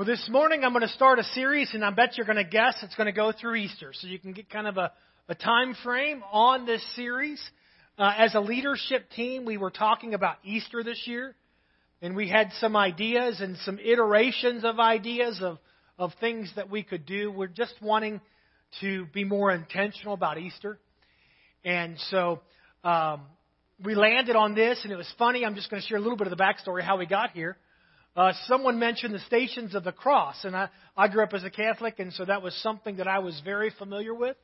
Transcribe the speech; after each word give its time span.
Well, 0.00 0.06
this 0.06 0.30
morning 0.30 0.64
I'm 0.64 0.72
going 0.72 0.80
to 0.80 0.88
start 0.88 1.18
a 1.18 1.24
series, 1.24 1.74
and 1.74 1.84
I 1.84 1.90
bet 1.90 2.16
you're 2.16 2.24
going 2.24 2.42
to 2.42 2.42
guess 2.42 2.74
it's 2.82 2.94
going 2.94 3.08
to 3.08 3.12
go 3.12 3.32
through 3.38 3.56
Easter. 3.56 3.92
So 3.92 4.06
you 4.06 4.18
can 4.18 4.32
get 4.32 4.48
kind 4.48 4.66
of 4.66 4.78
a, 4.78 4.92
a 5.28 5.34
time 5.34 5.76
frame 5.84 6.22
on 6.32 6.64
this 6.64 6.82
series. 6.96 7.38
Uh, 7.98 8.10
as 8.16 8.34
a 8.34 8.40
leadership 8.40 9.10
team, 9.14 9.44
we 9.44 9.58
were 9.58 9.68
talking 9.68 10.14
about 10.14 10.36
Easter 10.42 10.82
this 10.82 11.02
year, 11.04 11.34
and 12.00 12.16
we 12.16 12.30
had 12.30 12.50
some 12.60 12.76
ideas 12.76 13.42
and 13.42 13.58
some 13.58 13.78
iterations 13.78 14.64
of 14.64 14.80
ideas 14.80 15.38
of, 15.42 15.58
of 15.98 16.12
things 16.18 16.50
that 16.56 16.70
we 16.70 16.82
could 16.82 17.04
do. 17.04 17.30
We're 17.30 17.48
just 17.48 17.74
wanting 17.82 18.22
to 18.80 19.04
be 19.12 19.24
more 19.24 19.50
intentional 19.50 20.14
about 20.14 20.38
Easter. 20.38 20.78
And 21.62 21.98
so 22.08 22.40
um, 22.84 23.20
we 23.84 23.94
landed 23.94 24.34
on 24.34 24.54
this, 24.54 24.80
and 24.82 24.94
it 24.94 24.96
was 24.96 25.12
funny. 25.18 25.44
I'm 25.44 25.56
just 25.56 25.68
going 25.68 25.82
to 25.82 25.86
share 25.86 25.98
a 25.98 26.00
little 26.00 26.16
bit 26.16 26.26
of 26.26 26.34
the 26.34 26.42
backstory 26.42 26.78
of 26.78 26.86
how 26.86 26.96
we 26.96 27.04
got 27.04 27.32
here. 27.32 27.58
Uh, 28.16 28.32
someone 28.48 28.78
mentioned 28.78 29.14
the 29.14 29.20
Stations 29.20 29.74
of 29.74 29.84
the 29.84 29.92
Cross, 29.92 30.44
and 30.44 30.56
I, 30.56 30.68
I 30.96 31.06
grew 31.06 31.22
up 31.22 31.32
as 31.32 31.44
a 31.44 31.50
Catholic, 31.50 32.00
and 32.00 32.12
so 32.12 32.24
that 32.24 32.42
was 32.42 32.54
something 32.62 32.96
that 32.96 33.06
I 33.06 33.20
was 33.20 33.40
very 33.44 33.70
familiar 33.70 34.12
with, 34.12 34.36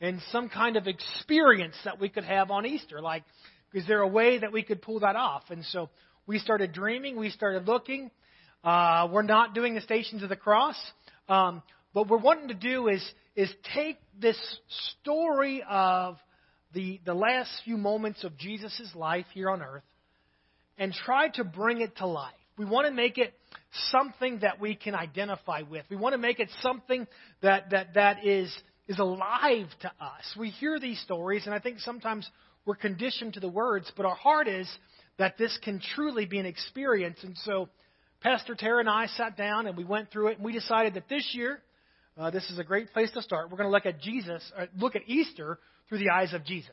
and 0.00 0.20
some 0.30 0.50
kind 0.50 0.76
of 0.76 0.86
experience 0.86 1.74
that 1.84 1.98
we 1.98 2.10
could 2.10 2.24
have 2.24 2.50
on 2.50 2.66
Easter. 2.66 3.00
Like, 3.00 3.24
is 3.72 3.86
there 3.86 4.02
a 4.02 4.08
way 4.08 4.38
that 4.38 4.52
we 4.52 4.62
could 4.62 4.82
pull 4.82 5.00
that 5.00 5.16
off? 5.16 5.44
And 5.48 5.64
so 5.66 5.88
we 6.26 6.38
started 6.38 6.72
dreaming, 6.72 7.16
we 7.16 7.30
started 7.30 7.66
looking. 7.66 8.10
Uh, 8.62 9.08
we're 9.10 9.22
not 9.22 9.54
doing 9.54 9.74
the 9.74 9.80
Stations 9.80 10.22
of 10.22 10.28
the 10.28 10.36
Cross. 10.36 10.76
Um, 11.28 11.62
what 11.92 12.08
we're 12.08 12.18
wanting 12.18 12.48
to 12.48 12.54
do 12.54 12.88
is 12.88 13.02
is 13.34 13.52
take 13.74 13.96
this 14.20 14.38
story 15.00 15.64
of 15.68 16.16
the 16.74 17.00
the 17.06 17.14
last 17.14 17.50
few 17.64 17.78
moments 17.78 18.24
of 18.24 18.36
Jesus' 18.36 18.90
life 18.94 19.26
here 19.32 19.48
on 19.48 19.62
earth 19.62 19.84
and 20.76 20.92
try 20.92 21.28
to 21.28 21.44
bring 21.44 21.80
it 21.80 21.96
to 21.96 22.06
life. 22.06 22.34
We 22.58 22.64
want 22.64 22.88
to 22.88 22.92
make 22.92 23.18
it 23.18 23.32
something 23.90 24.40
that 24.40 24.60
we 24.60 24.74
can 24.74 24.94
identify 24.94 25.62
with. 25.62 25.84
We 25.88 25.96
want 25.96 26.14
to 26.14 26.18
make 26.18 26.40
it 26.40 26.48
something 26.60 27.06
that, 27.40 27.70
that, 27.70 27.94
that 27.94 28.26
is, 28.26 28.54
is 28.88 28.98
alive 28.98 29.68
to 29.82 29.88
us. 30.00 30.36
We 30.36 30.50
hear 30.50 30.80
these 30.80 31.00
stories, 31.00 31.46
and 31.46 31.54
I 31.54 31.60
think 31.60 31.78
sometimes 31.78 32.28
we're 32.66 32.74
conditioned 32.74 33.34
to 33.34 33.40
the 33.40 33.48
words, 33.48 33.90
but 33.96 34.04
our 34.04 34.16
heart 34.16 34.48
is 34.48 34.68
that 35.18 35.38
this 35.38 35.56
can 35.62 35.80
truly 35.94 36.26
be 36.26 36.38
an 36.38 36.46
experience. 36.46 37.18
And 37.22 37.36
so, 37.44 37.68
Pastor 38.20 38.56
Tara 38.56 38.80
and 38.80 38.88
I 38.88 39.06
sat 39.06 39.36
down 39.36 39.66
and 39.66 39.76
we 39.76 39.84
went 39.84 40.10
through 40.10 40.28
it, 40.28 40.36
and 40.38 40.44
we 40.44 40.52
decided 40.52 40.94
that 40.94 41.08
this 41.08 41.30
year, 41.32 41.60
uh, 42.18 42.30
this 42.30 42.50
is 42.50 42.58
a 42.58 42.64
great 42.64 42.92
place 42.92 43.10
to 43.12 43.22
start. 43.22 43.50
We're 43.50 43.58
going 43.58 43.68
to 43.68 43.72
look 43.72 43.86
at 43.86 44.00
Jesus, 44.00 44.42
uh, 44.56 44.66
look 44.76 44.96
at 44.96 45.02
Easter 45.06 45.60
through 45.88 45.98
the 45.98 46.10
eyes 46.12 46.34
of 46.34 46.44
Jesus. 46.44 46.72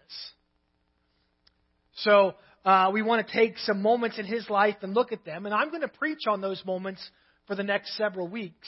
So 1.97 2.33
uh, 2.66 2.89
we 2.91 3.03
want 3.03 3.25
to 3.25 3.33
take 3.33 3.58
some 3.59 3.81
moments 3.81 4.17
in 4.17 4.25
his 4.25 4.49
life 4.49 4.75
and 4.81 4.94
look 4.94 5.11
at 5.11 5.23
them. 5.23 5.45
And 5.45 5.53
I'm 5.53 5.69
going 5.69 5.81
to 5.81 5.88
preach 5.88 6.27
on 6.27 6.41
those 6.41 6.63
moments 6.66 7.08
for 7.45 7.55
the 7.55 7.63
next 7.63 7.95
several 7.95 8.27
weeks. 8.27 8.67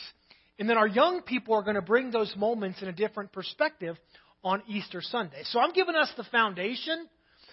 And 0.59 0.70
then 0.70 0.78
our 0.78 0.88
young 0.88 1.23
people 1.23 1.56
are 1.56 1.64
going 1.64 1.76
to 1.76 1.81
bring 1.81 2.12
those 2.12 2.34
moments 2.38 2.81
in 2.81 2.88
a 2.88 2.94
different 2.94 3.31
perspective 3.31 3.98
on 4.44 4.62
Easter 4.68 5.02
Sunday. 5.02 5.42
So 5.45 5.59
I'm 5.59 5.73
giving 5.73 5.95
us 5.95 6.12
the 6.16 6.23
foundation 6.25 7.08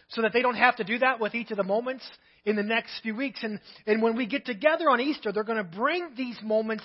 so 0.09 0.23
that 0.23 0.33
they 0.35 0.43
don't 0.43 0.57
have 0.57 0.77
to 0.77 0.85
do 0.85 0.99
that 0.99 1.19
with 1.19 1.35
each 1.35 1.51
of 1.51 1.57
the 1.57 1.65
moments 1.65 2.05
in 2.45 2.57
the 2.57 2.63
next 2.63 3.01
few 3.03 3.17
weeks. 3.17 3.43
And, 3.43 3.59
and 3.87 4.03
when 4.03 4.17
we 4.17 4.27
get 4.27 4.45
together 4.45 4.91
on 4.91 5.01
Easter, 5.01 5.33
they're 5.33 5.45
going 5.45 5.59
to 5.59 5.65
bring 5.65 6.11
these 6.15 6.39
moments 6.43 6.85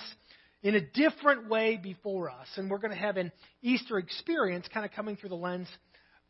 in 0.62 0.74
a 0.74 0.80
different 0.80 1.48
way 1.48 1.78
before 1.82 2.30
us. 2.30 2.48
And 2.56 2.70
we're 2.70 2.78
going 2.78 2.94
to 2.94 2.98
have 2.98 3.18
an 3.18 3.30
Easter 3.62 3.98
experience 3.98 4.66
kind 4.72 4.86
of 4.86 4.92
coming 4.92 5.16
through 5.16 5.30
the 5.30 5.34
lens 5.34 5.68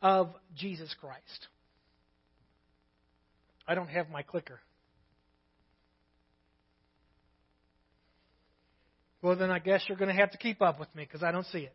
of 0.03 0.35
Jesus 0.57 0.95
Christ. 1.01 1.49
I 3.67 3.75
don't 3.75 3.89
have 3.89 4.11
my 4.11 4.23
clicker. 4.23 4.61
Well, 9.23 9.37
then 9.37 9.51
I 9.51 9.59
guess 9.59 9.83
you're 9.87 9.99
going 9.99 10.15
to 10.15 10.19
have 10.21 10.31
to 10.33 10.39
keep 10.39 10.63
up 10.63 10.81
with 10.81 10.95
me 10.95 11.05
because 11.05 11.23
I 11.23 11.31
don't 11.31 11.47
see 11.47 11.59
it. 11.59 11.75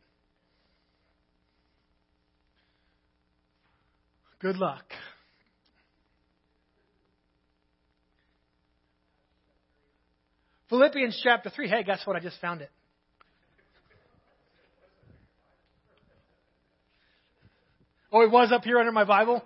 Good 4.40 4.58
luck. 4.58 4.84
Philippians 10.70 11.20
chapter 11.24 11.50
3. 11.50 11.70
Hey, 11.70 11.84
guess 11.84 12.02
what? 12.06 12.16
I 12.16 12.20
just 12.20 12.42
found 12.42 12.62
it. 12.62 12.72
Oh, 18.12 18.22
it 18.22 18.32
was 18.32 18.52
up 18.52 18.64
here 18.64 18.80
under 18.80 18.92
my 18.92 19.04
Bible? 19.04 19.44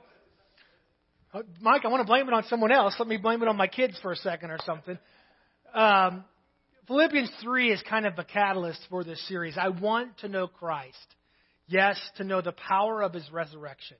Uh, 1.31 1.43
Mike, 1.61 1.85
I 1.85 1.89
want 1.89 2.01
to 2.01 2.07
blame 2.07 2.27
it 2.27 2.33
on 2.33 2.43
someone 2.45 2.71
else. 2.71 2.95
Let 2.97 3.07
me 3.07 3.17
blame 3.17 3.43
it 3.43 3.47
on 3.47 3.55
my 3.55 3.67
kids 3.67 3.95
for 4.01 4.11
a 4.11 4.15
second 4.15 4.49
or 4.49 4.57
something. 4.65 4.97
Um, 5.75 6.23
Philippians 6.87 7.29
3 7.43 7.71
is 7.71 7.83
kind 7.87 8.07
of 8.07 8.17
a 8.17 8.23
catalyst 8.23 8.79
for 8.89 9.03
this 9.03 9.23
series. 9.27 9.55
I 9.55 9.69
want 9.69 10.17
to 10.19 10.27
know 10.27 10.47
Christ. 10.47 10.97
Yes, 11.67 11.99
to 12.17 12.23
know 12.23 12.41
the 12.41 12.53
power 12.53 13.03
of 13.03 13.13
his 13.13 13.31
resurrection. 13.31 13.97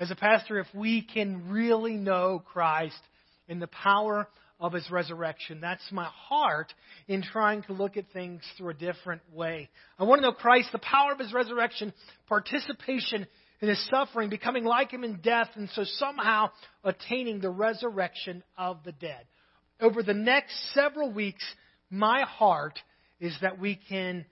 As 0.00 0.10
a 0.10 0.16
pastor, 0.16 0.58
if 0.58 0.66
we 0.74 1.02
can 1.02 1.50
really 1.50 1.98
know 1.98 2.42
Christ 2.50 3.00
in 3.46 3.58
the 3.58 3.66
power 3.66 4.26
of 4.58 4.72
his 4.72 4.90
resurrection, 4.90 5.60
that's 5.60 5.92
my 5.92 6.06
heart 6.06 6.72
in 7.08 7.22
trying 7.22 7.62
to 7.64 7.74
look 7.74 7.98
at 7.98 8.06
things 8.14 8.40
through 8.56 8.70
a 8.70 8.74
different 8.74 9.20
way. 9.34 9.68
I 9.98 10.04
want 10.04 10.22
to 10.22 10.28
know 10.28 10.32
Christ, 10.32 10.70
the 10.72 10.78
power 10.78 11.12
of 11.12 11.18
his 11.18 11.34
resurrection, 11.34 11.92
participation 12.26 13.26
in 13.60 13.68
his 13.68 13.88
suffering, 13.90 14.30
becoming 14.30 14.64
like 14.64 14.90
him 14.90 15.04
in 15.04 15.20
death, 15.20 15.48
and 15.54 15.68
so 15.70 15.84
somehow 15.84 16.50
attaining 16.84 17.40
the 17.40 17.50
resurrection 17.50 18.42
of 18.56 18.78
the 18.84 18.92
dead. 18.92 19.24
Over 19.80 20.02
the 20.02 20.14
next 20.14 20.54
several 20.74 21.12
weeks, 21.12 21.44
my 21.90 22.22
heart 22.22 22.78
is 23.20 23.36
that 23.42 23.58
we 23.58 23.78
can 23.88 24.24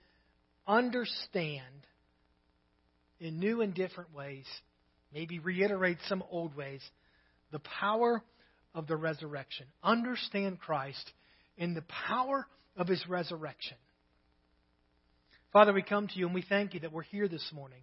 understand 0.65 1.63
in 3.19 3.39
new 3.39 3.61
and 3.61 3.73
different 3.73 4.13
ways, 4.13 4.45
maybe 5.13 5.39
reiterate 5.39 5.97
some 6.07 6.23
old 6.29 6.55
ways, 6.55 6.81
the 7.51 7.59
power 7.59 8.21
of 8.73 8.87
the 8.87 8.95
resurrection. 8.95 9.65
Understand 9.83 10.59
Christ 10.59 11.11
in 11.57 11.73
the 11.73 11.83
power 12.07 12.45
of 12.75 12.87
his 12.87 13.03
resurrection. 13.07 13.77
Father, 15.51 15.73
we 15.73 15.81
come 15.81 16.07
to 16.07 16.19
you 16.19 16.27
and 16.27 16.35
we 16.35 16.43
thank 16.47 16.73
you 16.73 16.81
that 16.81 16.91
we're 16.91 17.01
here 17.01 17.27
this 17.27 17.51
morning. 17.53 17.79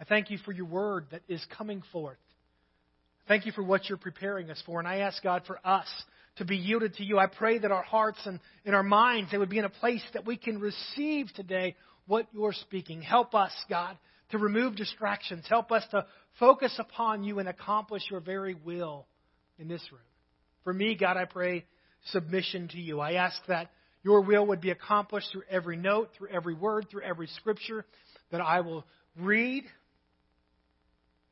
I 0.00 0.04
thank 0.04 0.30
you 0.30 0.38
for 0.38 0.52
your 0.52 0.64
word 0.64 1.06
that 1.10 1.22
is 1.28 1.44
coming 1.56 1.82
forth. 1.92 2.16
Thank 3.28 3.44
you 3.44 3.52
for 3.52 3.62
what 3.62 3.88
you're 3.88 3.98
preparing 3.98 4.50
us 4.50 4.60
for. 4.64 4.78
And 4.78 4.88
I 4.88 4.98
ask 4.98 5.22
God 5.22 5.42
for 5.46 5.60
us 5.64 5.86
to 6.36 6.44
be 6.44 6.56
yielded 6.56 6.94
to 6.94 7.04
you. 7.04 7.18
I 7.18 7.26
pray 7.26 7.58
that 7.58 7.70
our 7.70 7.82
hearts 7.82 8.18
and 8.24 8.40
in 8.64 8.74
our 8.74 8.82
minds 8.82 9.30
they 9.30 9.38
would 9.38 9.50
be 9.50 9.58
in 9.58 9.64
a 9.64 9.70
place 9.70 10.02
that 10.14 10.26
we 10.26 10.36
can 10.36 10.58
receive 10.58 11.26
today 11.34 11.76
what 12.06 12.26
you're 12.32 12.54
speaking. 12.54 13.02
Help 13.02 13.34
us, 13.34 13.52
God, 13.68 13.96
to 14.30 14.38
remove 14.38 14.74
distractions. 14.74 15.44
Help 15.48 15.70
us 15.70 15.84
to 15.90 16.06
focus 16.38 16.74
upon 16.78 17.22
you 17.22 17.38
and 17.38 17.48
accomplish 17.48 18.02
your 18.10 18.20
very 18.20 18.54
will 18.54 19.06
in 19.58 19.68
this 19.68 19.82
room. 19.92 20.00
For 20.64 20.72
me, 20.72 20.96
God, 20.96 21.16
I 21.16 21.26
pray 21.26 21.66
submission 22.06 22.68
to 22.68 22.80
you. 22.80 23.00
I 23.00 23.12
ask 23.12 23.36
that 23.48 23.70
your 24.02 24.22
will 24.22 24.46
would 24.46 24.62
be 24.62 24.70
accomplished 24.70 25.28
through 25.30 25.42
every 25.50 25.76
note, 25.76 26.10
through 26.16 26.30
every 26.30 26.54
word, 26.54 26.86
through 26.90 27.02
every 27.02 27.26
scripture 27.26 27.84
that 28.30 28.40
I 28.40 28.60
will 28.60 28.86
read, 29.16 29.64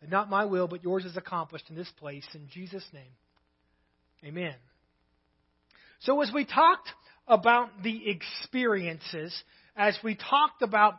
and 0.00 0.10
not 0.10 0.30
my 0.30 0.44
will, 0.44 0.68
but 0.68 0.84
yours 0.84 1.04
is 1.04 1.16
accomplished 1.16 1.70
in 1.70 1.76
this 1.76 1.90
place. 1.98 2.24
In 2.34 2.48
Jesus' 2.52 2.84
name, 2.92 3.12
amen. 4.24 4.54
So, 6.00 6.20
as 6.22 6.30
we 6.32 6.44
talked 6.44 6.88
about 7.26 7.82
the 7.82 8.08
experiences, 8.08 9.34
as 9.76 9.98
we 10.02 10.14
talked 10.14 10.62
about 10.62 10.94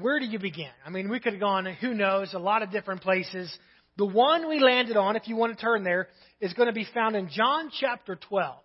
where 0.00 0.20
do 0.20 0.26
you 0.26 0.38
begin? 0.38 0.70
I 0.84 0.90
mean, 0.90 1.08
we 1.08 1.20
could 1.20 1.32
have 1.32 1.40
gone, 1.40 1.66
who 1.80 1.94
knows, 1.94 2.34
a 2.34 2.38
lot 2.38 2.62
of 2.62 2.70
different 2.70 3.00
places. 3.00 3.56
The 3.96 4.04
one 4.04 4.48
we 4.48 4.60
landed 4.60 4.96
on, 4.96 5.16
if 5.16 5.26
you 5.26 5.36
want 5.36 5.56
to 5.56 5.60
turn 5.60 5.84
there, 5.84 6.08
is 6.40 6.52
going 6.52 6.66
to 6.66 6.74
be 6.74 6.86
found 6.92 7.16
in 7.16 7.30
John 7.30 7.70
chapter 7.80 8.16
12. 8.28 8.56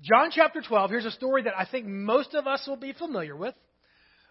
John 0.00 0.30
chapter 0.30 0.60
12, 0.60 0.90
here's 0.90 1.04
a 1.06 1.10
story 1.10 1.42
that 1.44 1.54
I 1.58 1.64
think 1.64 1.86
most 1.86 2.34
of 2.34 2.46
us 2.46 2.62
will 2.68 2.76
be 2.76 2.92
familiar 2.92 3.34
with. 3.34 3.54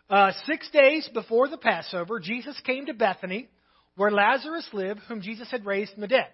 Uh, 0.09 0.31
six 0.45 0.69
days 0.71 1.09
before 1.13 1.47
the 1.47 1.57
Passover, 1.57 2.19
Jesus 2.19 2.59
came 2.65 2.85
to 2.87 2.93
Bethany, 2.93 3.49
where 3.95 4.11
Lazarus 4.11 4.67
lived, 4.73 5.01
whom 5.07 5.21
Jesus 5.21 5.49
had 5.49 5.65
raised 5.65 5.93
from 5.93 6.01
the 6.01 6.07
dead. 6.07 6.27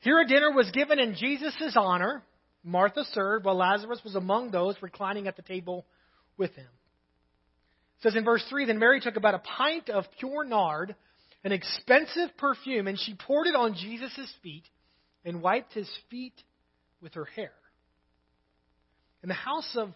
Here 0.00 0.20
a 0.20 0.26
dinner 0.26 0.52
was 0.52 0.70
given 0.70 0.98
in 0.98 1.14
Jesus' 1.14 1.76
honor. 1.76 2.22
Martha 2.62 3.04
served, 3.12 3.44
while 3.44 3.56
Lazarus 3.56 4.00
was 4.04 4.14
among 4.14 4.50
those 4.50 4.76
reclining 4.80 5.26
at 5.26 5.36
the 5.36 5.42
table 5.42 5.84
with 6.36 6.54
him. 6.54 6.66
It 7.98 8.02
says 8.02 8.16
in 8.16 8.24
verse 8.24 8.44
3 8.48 8.66
Then 8.66 8.78
Mary 8.78 9.00
took 9.00 9.16
about 9.16 9.34
a 9.34 9.38
pint 9.38 9.90
of 9.90 10.04
pure 10.18 10.44
nard, 10.44 10.94
an 11.42 11.52
expensive 11.52 12.36
perfume, 12.38 12.86
and 12.86 12.98
she 12.98 13.14
poured 13.14 13.46
it 13.46 13.54
on 13.54 13.74
Jesus' 13.74 14.32
feet 14.42 14.64
and 15.24 15.42
wiped 15.42 15.72
his 15.72 15.90
feet 16.10 16.34
with 17.00 17.14
her 17.14 17.24
hair. 17.24 17.52
In 19.22 19.28
the 19.28 19.34
house 19.34 19.76
of 19.76 19.90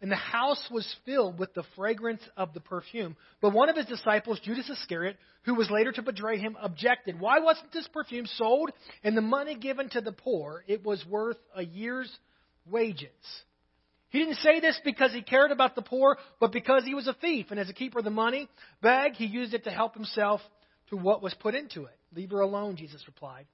and 0.00 0.10
the 0.10 0.16
house 0.16 0.62
was 0.70 0.96
filled 1.04 1.38
with 1.38 1.52
the 1.54 1.64
fragrance 1.76 2.22
of 2.36 2.54
the 2.54 2.60
perfume. 2.60 3.16
But 3.40 3.52
one 3.52 3.68
of 3.68 3.76
his 3.76 3.86
disciples, 3.86 4.40
Judas 4.40 4.68
Iscariot, 4.70 5.16
who 5.42 5.54
was 5.54 5.70
later 5.70 5.92
to 5.92 6.02
betray 6.02 6.38
him, 6.38 6.56
objected. 6.60 7.20
Why 7.20 7.40
wasn't 7.40 7.72
this 7.72 7.88
perfume 7.88 8.26
sold 8.26 8.70
and 9.04 9.16
the 9.16 9.22
money 9.22 9.56
given 9.56 9.90
to 9.90 10.00
the 10.00 10.12
poor? 10.12 10.64
It 10.66 10.84
was 10.84 11.04
worth 11.06 11.36
a 11.54 11.62
year's 11.62 12.10
wages. 12.70 13.10
He 14.08 14.18
didn't 14.18 14.36
say 14.36 14.60
this 14.60 14.80
because 14.84 15.12
he 15.12 15.22
cared 15.22 15.52
about 15.52 15.74
the 15.74 15.82
poor, 15.82 16.16
but 16.40 16.50
because 16.50 16.84
he 16.84 16.94
was 16.94 17.06
a 17.06 17.14
thief. 17.14 17.46
And 17.50 17.60
as 17.60 17.70
a 17.70 17.74
keeper 17.74 17.98
of 17.98 18.04
the 18.04 18.10
money 18.10 18.48
bag, 18.82 19.14
he 19.14 19.26
used 19.26 19.54
it 19.54 19.64
to 19.64 19.70
help 19.70 19.94
himself 19.94 20.40
to 20.88 20.96
what 20.96 21.22
was 21.22 21.34
put 21.34 21.54
into 21.54 21.84
it. 21.84 21.96
Leave 22.14 22.30
her 22.30 22.40
alone, 22.40 22.76
Jesus 22.76 23.02
replied. 23.06 23.46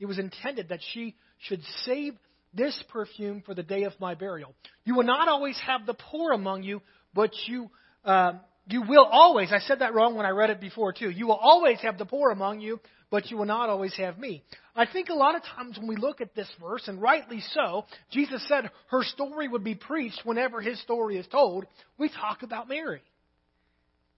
It 0.00 0.06
was 0.06 0.18
intended 0.18 0.70
that 0.70 0.80
she 0.94 1.14
should 1.38 1.62
save 1.84 2.14
this 2.54 2.82
perfume 2.88 3.42
for 3.44 3.54
the 3.54 3.62
day 3.62 3.84
of 3.84 3.92
my 4.00 4.14
burial. 4.14 4.54
You 4.84 4.94
will 4.94 5.04
not 5.04 5.28
always 5.28 5.58
have 5.66 5.86
the 5.86 5.94
poor 5.94 6.32
among 6.32 6.62
you, 6.62 6.82
but 7.14 7.30
you, 7.46 7.70
uh, 8.04 8.32
you 8.66 8.82
will 8.82 9.04
always, 9.04 9.52
I 9.52 9.58
said 9.60 9.80
that 9.80 9.94
wrong 9.94 10.14
when 10.14 10.26
I 10.26 10.30
read 10.30 10.50
it 10.50 10.60
before 10.60 10.92
too. 10.92 11.10
You 11.10 11.26
will 11.26 11.36
always 11.36 11.80
have 11.80 11.98
the 11.98 12.06
poor 12.06 12.30
among 12.30 12.60
you, 12.60 12.80
but 13.10 13.30
you 13.30 13.36
will 13.36 13.46
not 13.46 13.68
always 13.68 13.94
have 13.96 14.18
me. 14.18 14.42
I 14.76 14.86
think 14.86 15.08
a 15.08 15.14
lot 15.14 15.34
of 15.34 15.42
times 15.42 15.78
when 15.78 15.88
we 15.88 15.96
look 15.96 16.20
at 16.20 16.34
this 16.34 16.50
verse, 16.60 16.86
and 16.86 17.00
rightly 17.00 17.40
so, 17.52 17.84
Jesus 18.10 18.46
said 18.48 18.70
her 18.90 19.02
story 19.02 19.48
would 19.48 19.64
be 19.64 19.74
preached 19.74 20.20
whenever 20.24 20.60
his 20.60 20.80
story 20.82 21.16
is 21.16 21.26
told. 21.28 21.66
We 21.98 22.08
talk 22.08 22.42
about 22.42 22.68
Mary. 22.68 23.02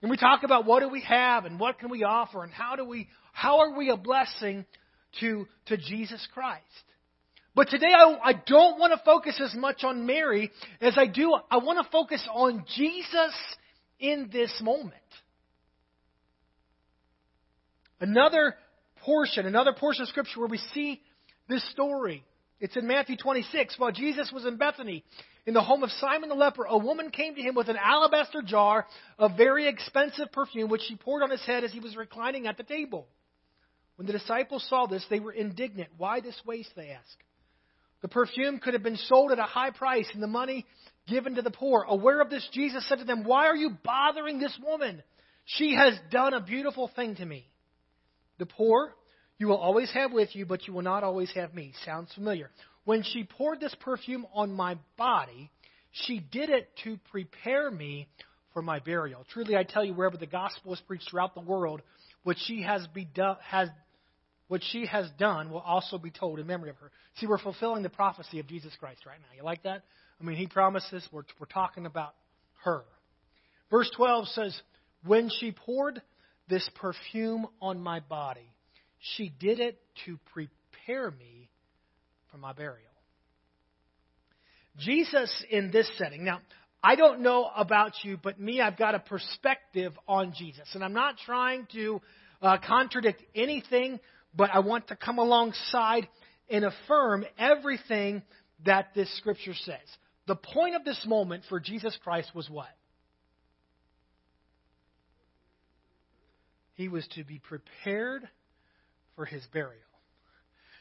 And 0.01 0.09
we 0.09 0.17
talk 0.17 0.43
about 0.43 0.65
what 0.65 0.79
do 0.79 0.89
we 0.89 1.01
have 1.01 1.45
and 1.45 1.59
what 1.59 1.79
can 1.79 1.89
we 1.89 2.03
offer 2.03 2.43
and 2.43 2.51
how 2.51 2.75
do 2.75 2.83
we 2.83 3.07
how 3.33 3.59
are 3.59 3.77
we 3.77 3.89
a 3.89 3.97
blessing 3.97 4.65
to, 5.19 5.47
to 5.67 5.77
Jesus 5.77 6.25
Christ. 6.33 6.63
But 7.53 7.69
today 7.69 7.91
I, 7.93 8.17
I 8.23 8.33
don't 8.33 8.79
want 8.79 8.93
to 8.93 9.03
focus 9.03 9.39
as 9.43 9.53
much 9.55 9.83
on 9.83 10.05
Mary 10.05 10.51
as 10.79 10.97
I 10.97 11.07
do, 11.07 11.35
I 11.49 11.57
want 11.57 11.85
to 11.85 11.91
focus 11.91 12.25
on 12.33 12.65
Jesus 12.75 13.33
in 13.99 14.29
this 14.31 14.51
moment. 14.61 14.95
Another 17.99 18.55
portion, 19.05 19.45
another 19.45 19.73
portion 19.73 20.03
of 20.03 20.09
Scripture 20.09 20.39
where 20.39 20.49
we 20.49 20.59
see 20.73 21.01
this 21.49 21.67
story. 21.71 22.23
It's 22.59 22.77
in 22.77 22.87
Matthew 22.87 23.17
26. 23.17 23.75
While 23.77 23.91
Jesus 23.91 24.31
was 24.31 24.45
in 24.45 24.57
Bethany, 24.57 25.03
in 25.45 25.53
the 25.53 25.61
home 25.61 25.83
of 25.83 25.91
Simon 25.91 26.29
the 26.29 26.35
leper, 26.35 26.63
a 26.63 26.77
woman 26.77 27.09
came 27.09 27.35
to 27.35 27.41
him 27.41 27.55
with 27.55 27.67
an 27.67 27.77
alabaster 27.77 28.41
jar 28.41 28.85
of 29.17 29.35
very 29.35 29.67
expensive 29.67 30.31
perfume, 30.31 30.69
which 30.69 30.83
she 30.87 30.95
poured 30.95 31.23
on 31.23 31.31
his 31.31 31.43
head 31.45 31.63
as 31.63 31.71
he 31.71 31.79
was 31.79 31.95
reclining 31.95 32.47
at 32.47 32.57
the 32.57 32.63
table. 32.63 33.07
When 33.97 34.05
the 34.07 34.13
disciples 34.13 34.65
saw 34.69 34.85
this, 34.85 35.05
they 35.09 35.19
were 35.19 35.31
indignant. 35.31 35.89
Why 35.97 36.21
this 36.21 36.39
waste, 36.45 36.71
they 36.75 36.89
asked. 36.89 37.17
The 38.01 38.07
perfume 38.07 38.59
could 38.59 38.73
have 38.73 38.83
been 38.83 38.97
sold 38.97 39.31
at 39.31 39.39
a 39.39 39.43
high 39.43 39.71
price 39.71 40.07
and 40.13 40.23
the 40.23 40.27
money 40.27 40.65
given 41.07 41.35
to 41.35 41.41
the 41.41 41.51
poor. 41.51 41.83
Aware 41.87 42.21
of 42.21 42.29
this, 42.29 42.47
Jesus 42.51 42.87
said 42.87 42.99
to 42.99 43.05
them, 43.05 43.23
Why 43.23 43.47
are 43.47 43.55
you 43.55 43.71
bothering 43.83 44.39
this 44.39 44.57
woman? 44.63 45.03
She 45.45 45.75
has 45.75 45.93
done 46.11 46.33
a 46.33 46.41
beautiful 46.41 46.89
thing 46.95 47.15
to 47.15 47.25
me. 47.25 47.47
The 48.39 48.45
poor 48.45 48.95
you 49.37 49.47
will 49.47 49.57
always 49.57 49.91
have 49.91 50.11
with 50.11 50.35
you, 50.35 50.45
but 50.45 50.67
you 50.67 50.73
will 50.73 50.83
not 50.83 51.03
always 51.03 51.31
have 51.33 51.53
me. 51.53 51.73
Sounds 51.83 52.13
familiar. 52.13 52.51
When 52.85 53.03
she 53.03 53.23
poured 53.23 53.59
this 53.59 53.75
perfume 53.79 54.25
on 54.33 54.51
my 54.51 54.77
body, 54.97 55.51
she 55.91 56.19
did 56.19 56.49
it 56.49 56.69
to 56.83 56.99
prepare 57.11 57.71
me 57.71 58.07
for 58.53 58.61
my 58.61 58.79
burial. 58.79 59.25
Truly, 59.31 59.55
I 59.55 59.63
tell 59.63 59.83
you, 59.83 59.93
wherever 59.93 60.17
the 60.17 60.27
gospel 60.27 60.73
is 60.73 60.81
preached 60.81 61.09
throughout 61.09 61.33
the 61.33 61.41
world, 61.41 61.81
what 62.23 62.37
she 62.45 62.61
has, 62.61 62.85
be 62.93 63.05
do, 63.05 63.33
has 63.43 63.69
what 64.51 64.61
she 64.69 64.85
has 64.85 65.09
done 65.17 65.49
will 65.49 65.61
also 65.61 65.97
be 65.97 66.11
told 66.11 66.37
in 66.37 66.45
memory 66.45 66.69
of 66.71 66.75
her. 66.75 66.91
See, 67.15 67.25
we're 67.25 67.37
fulfilling 67.37 67.83
the 67.83 67.89
prophecy 67.89 68.37
of 68.41 68.47
Jesus 68.47 68.73
Christ 68.77 69.05
right 69.05 69.17
now. 69.17 69.37
You 69.37 69.45
like 69.45 69.63
that? 69.63 69.83
I 70.19 70.25
mean, 70.25 70.35
he 70.35 70.45
promises 70.45 71.07
we're, 71.09 71.23
we're 71.39 71.45
talking 71.45 71.85
about 71.85 72.13
her. 72.65 72.83
Verse 73.69 73.89
12 73.95 74.27
says, 74.27 74.61
When 75.05 75.29
she 75.39 75.53
poured 75.53 76.01
this 76.49 76.69
perfume 76.75 77.47
on 77.61 77.79
my 77.79 78.01
body, 78.01 78.51
she 79.15 79.31
did 79.39 79.61
it 79.61 79.79
to 80.05 80.19
prepare 80.33 81.11
me 81.11 81.49
for 82.29 82.37
my 82.37 82.51
burial. 82.51 82.91
Jesus 84.79 85.33
in 85.49 85.71
this 85.71 85.89
setting. 85.97 86.25
Now, 86.25 86.41
I 86.83 86.97
don't 86.97 87.21
know 87.21 87.49
about 87.55 87.93
you, 88.03 88.17
but 88.21 88.37
me, 88.37 88.59
I've 88.59 88.77
got 88.77 88.95
a 88.95 88.99
perspective 88.99 89.93
on 90.09 90.33
Jesus. 90.37 90.67
And 90.73 90.83
I'm 90.83 90.91
not 90.91 91.15
trying 91.25 91.67
to 91.71 92.01
uh, 92.41 92.57
contradict 92.67 93.23
anything 93.33 94.01
but 94.35 94.49
I 94.53 94.59
want 94.59 94.87
to 94.87 94.95
come 94.95 95.19
alongside 95.19 96.07
and 96.49 96.65
affirm 96.65 97.25
everything 97.37 98.21
that 98.65 98.93
this 98.93 99.15
scripture 99.17 99.53
says. 99.53 99.79
The 100.27 100.35
point 100.35 100.75
of 100.75 100.85
this 100.85 101.03
moment 101.05 101.43
for 101.49 101.59
Jesus 101.59 101.97
Christ 102.03 102.33
was 102.35 102.49
what? 102.49 102.69
He 106.75 106.87
was 106.87 107.07
to 107.15 107.23
be 107.23 107.39
prepared 107.39 108.27
for 109.15 109.25
his 109.25 109.43
burial. 109.53 109.81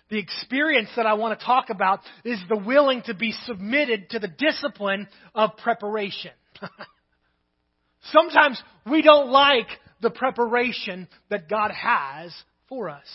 The 0.09 0.19
experience 0.19 0.89
that 0.97 1.07
I 1.07 1.15
want 1.15 1.39
to 1.39 1.45
talk 1.45 1.71
about 1.71 2.01
is 2.25 2.39
the 2.49 2.57
willing 2.57 3.03
to 3.03 3.15
be 3.15 3.33
submitted 3.45 4.11
to 4.11 4.19
the 4.19 4.29
discipline 4.29 5.09
of 5.35 5.57
preparation. 5.59 6.33
Sometimes 8.05 8.61
we 8.91 9.03
don't 9.03 9.31
like 9.31 9.69
the 10.01 10.11
preparation 10.11 11.07
that 11.29 11.49
God 11.49 11.71
has 11.71 12.33
for 12.69 12.89
us. 12.89 13.07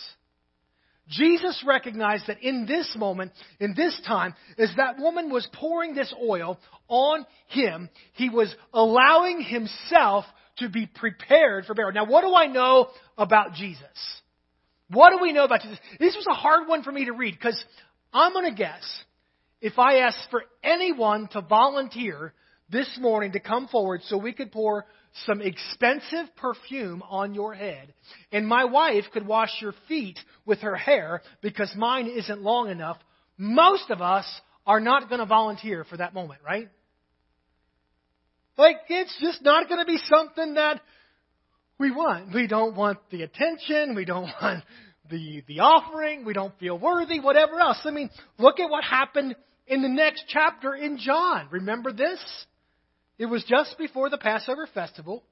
Jesus 1.08 1.64
recognized 1.66 2.28
that 2.28 2.42
in 2.42 2.66
this 2.66 2.92
moment, 2.98 3.32
in 3.60 3.76
this 3.76 4.00
time, 4.08 4.34
as 4.58 4.72
that 4.78 4.98
woman 4.98 5.30
was 5.30 5.48
pouring 5.54 5.94
this 5.94 6.14
oil 6.22 6.60
on 6.88 7.26
him, 7.48 7.90
he 8.14 8.30
was 8.30 8.54
allowing 8.74 9.42
himself 9.42 10.26
to 10.58 10.70
be 10.70 10.88
prepared 10.88 11.66
for 11.66 11.76
burial. 11.76 11.94
Now, 11.94 12.10
what 12.10 12.22
do 12.22 12.34
I 12.34 12.48
know 12.48 12.88
about 13.18 13.54
Jesus? 13.54 13.82
What 14.90 15.12
do 15.12 15.20
we 15.22 15.34
know 15.34 15.44
about 15.44 15.62
Jesus? 15.62 15.80
This 16.00 16.16
was 16.16 16.26
a 16.30 16.34
hard 16.34 16.68
one 16.68 16.84
for 16.84 16.92
me 16.92 17.06
to 17.06 17.14
read 17.14 17.36
because 17.36 17.64
I'm 18.14 18.34
going 18.34 18.50
to 18.50 18.58
guess 18.58 18.84
if 19.62 19.78
I 19.78 20.00
asked 20.00 20.28
for 20.32 20.44
anyone 20.64 21.28
to 21.30 21.42
volunteer 21.42 22.34
this 22.70 22.98
morning 23.00 23.34
to 23.34 23.40
come 23.40 23.68
forward 23.68 24.02
so 24.06 24.18
we 24.18 24.34
could 24.34 24.52
pour 24.52 24.86
some 25.26 25.42
expensive 25.42 26.36
perfume 26.36 27.02
on 27.10 27.34
your 27.34 27.54
head, 27.54 27.94
and 28.32 28.48
my 28.48 28.66
wife 28.66 29.06
could 29.14 29.26
wash 29.26 29.52
your 29.62 29.74
feet 29.88 30.20
with 30.46 30.60
her 30.60 30.76
hair 30.76 31.22
because 31.42 31.72
mine 31.76 32.08
isn't 32.08 32.42
long 32.42 32.70
enough, 32.70 32.98
most 33.38 33.90
of 33.90 34.02
us 34.02 34.26
are 34.66 34.80
not 34.80 35.10
going 35.10 35.20
to 35.20 35.26
volunteer 35.26 35.84
for 35.84 35.98
that 35.98 36.14
moment, 36.14 36.42
right? 36.46 36.70
Like, 38.58 38.78
it's 38.90 39.16
just 39.22 39.42
not 39.42 39.68
going 39.68 39.80
to 39.80 39.86
be 39.86 40.00
something 40.10 40.56
that 40.56 40.82
we 41.78 41.92
want. 41.92 42.34
We 42.34 42.48
don't 42.48 42.76
want 42.76 43.00
the 43.12 43.24
attention. 43.24 43.96
We 43.96 44.06
don't 44.06 44.30
want 44.42 44.64
the, 45.10 45.44
the 45.48 45.60
offering. 45.60 46.26
We 46.26 46.34
don't 46.34 46.58
feel 46.60 46.78
worthy, 46.78 47.20
whatever 47.20 47.60
else. 47.60 47.80
I 47.84 47.92
mean, 47.92 48.10
look 48.38 48.60
at 48.60 48.70
what 48.70 48.84
happened 48.84 49.36
in 49.68 49.82
the 49.82 49.90
next 49.90 50.26
chapter 50.28 50.74
in 50.74 50.98
John. 50.98 51.48
Remember 51.52 51.92
this? 51.92 52.20
It 53.18 53.26
was 53.28 53.44
just 53.46 53.78
before 53.78 54.10
the 54.10 54.18
Passover 54.18 54.68
festival. 54.74 55.24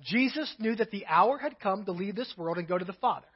Jesus 0.00 0.52
knew 0.58 0.74
that 0.76 0.90
the 0.90 1.06
hour 1.06 1.38
had 1.38 1.60
come 1.60 1.84
to 1.84 1.92
leave 1.92 2.16
this 2.16 2.32
world 2.36 2.58
and 2.58 2.66
go 2.66 2.78
to 2.78 2.84
the 2.84 2.92
Father. 2.94 3.26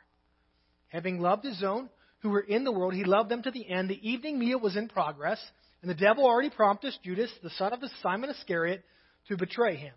Having 0.88 1.20
loved 1.20 1.44
his 1.44 1.62
own 1.62 1.88
who 2.20 2.30
were 2.30 2.40
in 2.40 2.64
the 2.64 2.72
world, 2.72 2.94
he 2.94 3.04
loved 3.04 3.30
them 3.30 3.42
to 3.42 3.50
the 3.50 3.68
end. 3.68 3.88
The 3.88 4.08
evening 4.08 4.38
meal 4.38 4.58
was 4.58 4.76
in 4.76 4.88
progress, 4.88 5.38
and 5.82 5.90
the 5.90 5.94
devil 5.94 6.24
already 6.24 6.50
prompted 6.50 6.94
Judas, 7.04 7.30
the 7.42 7.50
son 7.50 7.72
of 7.72 7.80
Simon 8.02 8.30
Iscariot, 8.30 8.82
to 9.28 9.36
betray 9.36 9.76
him. 9.76 9.94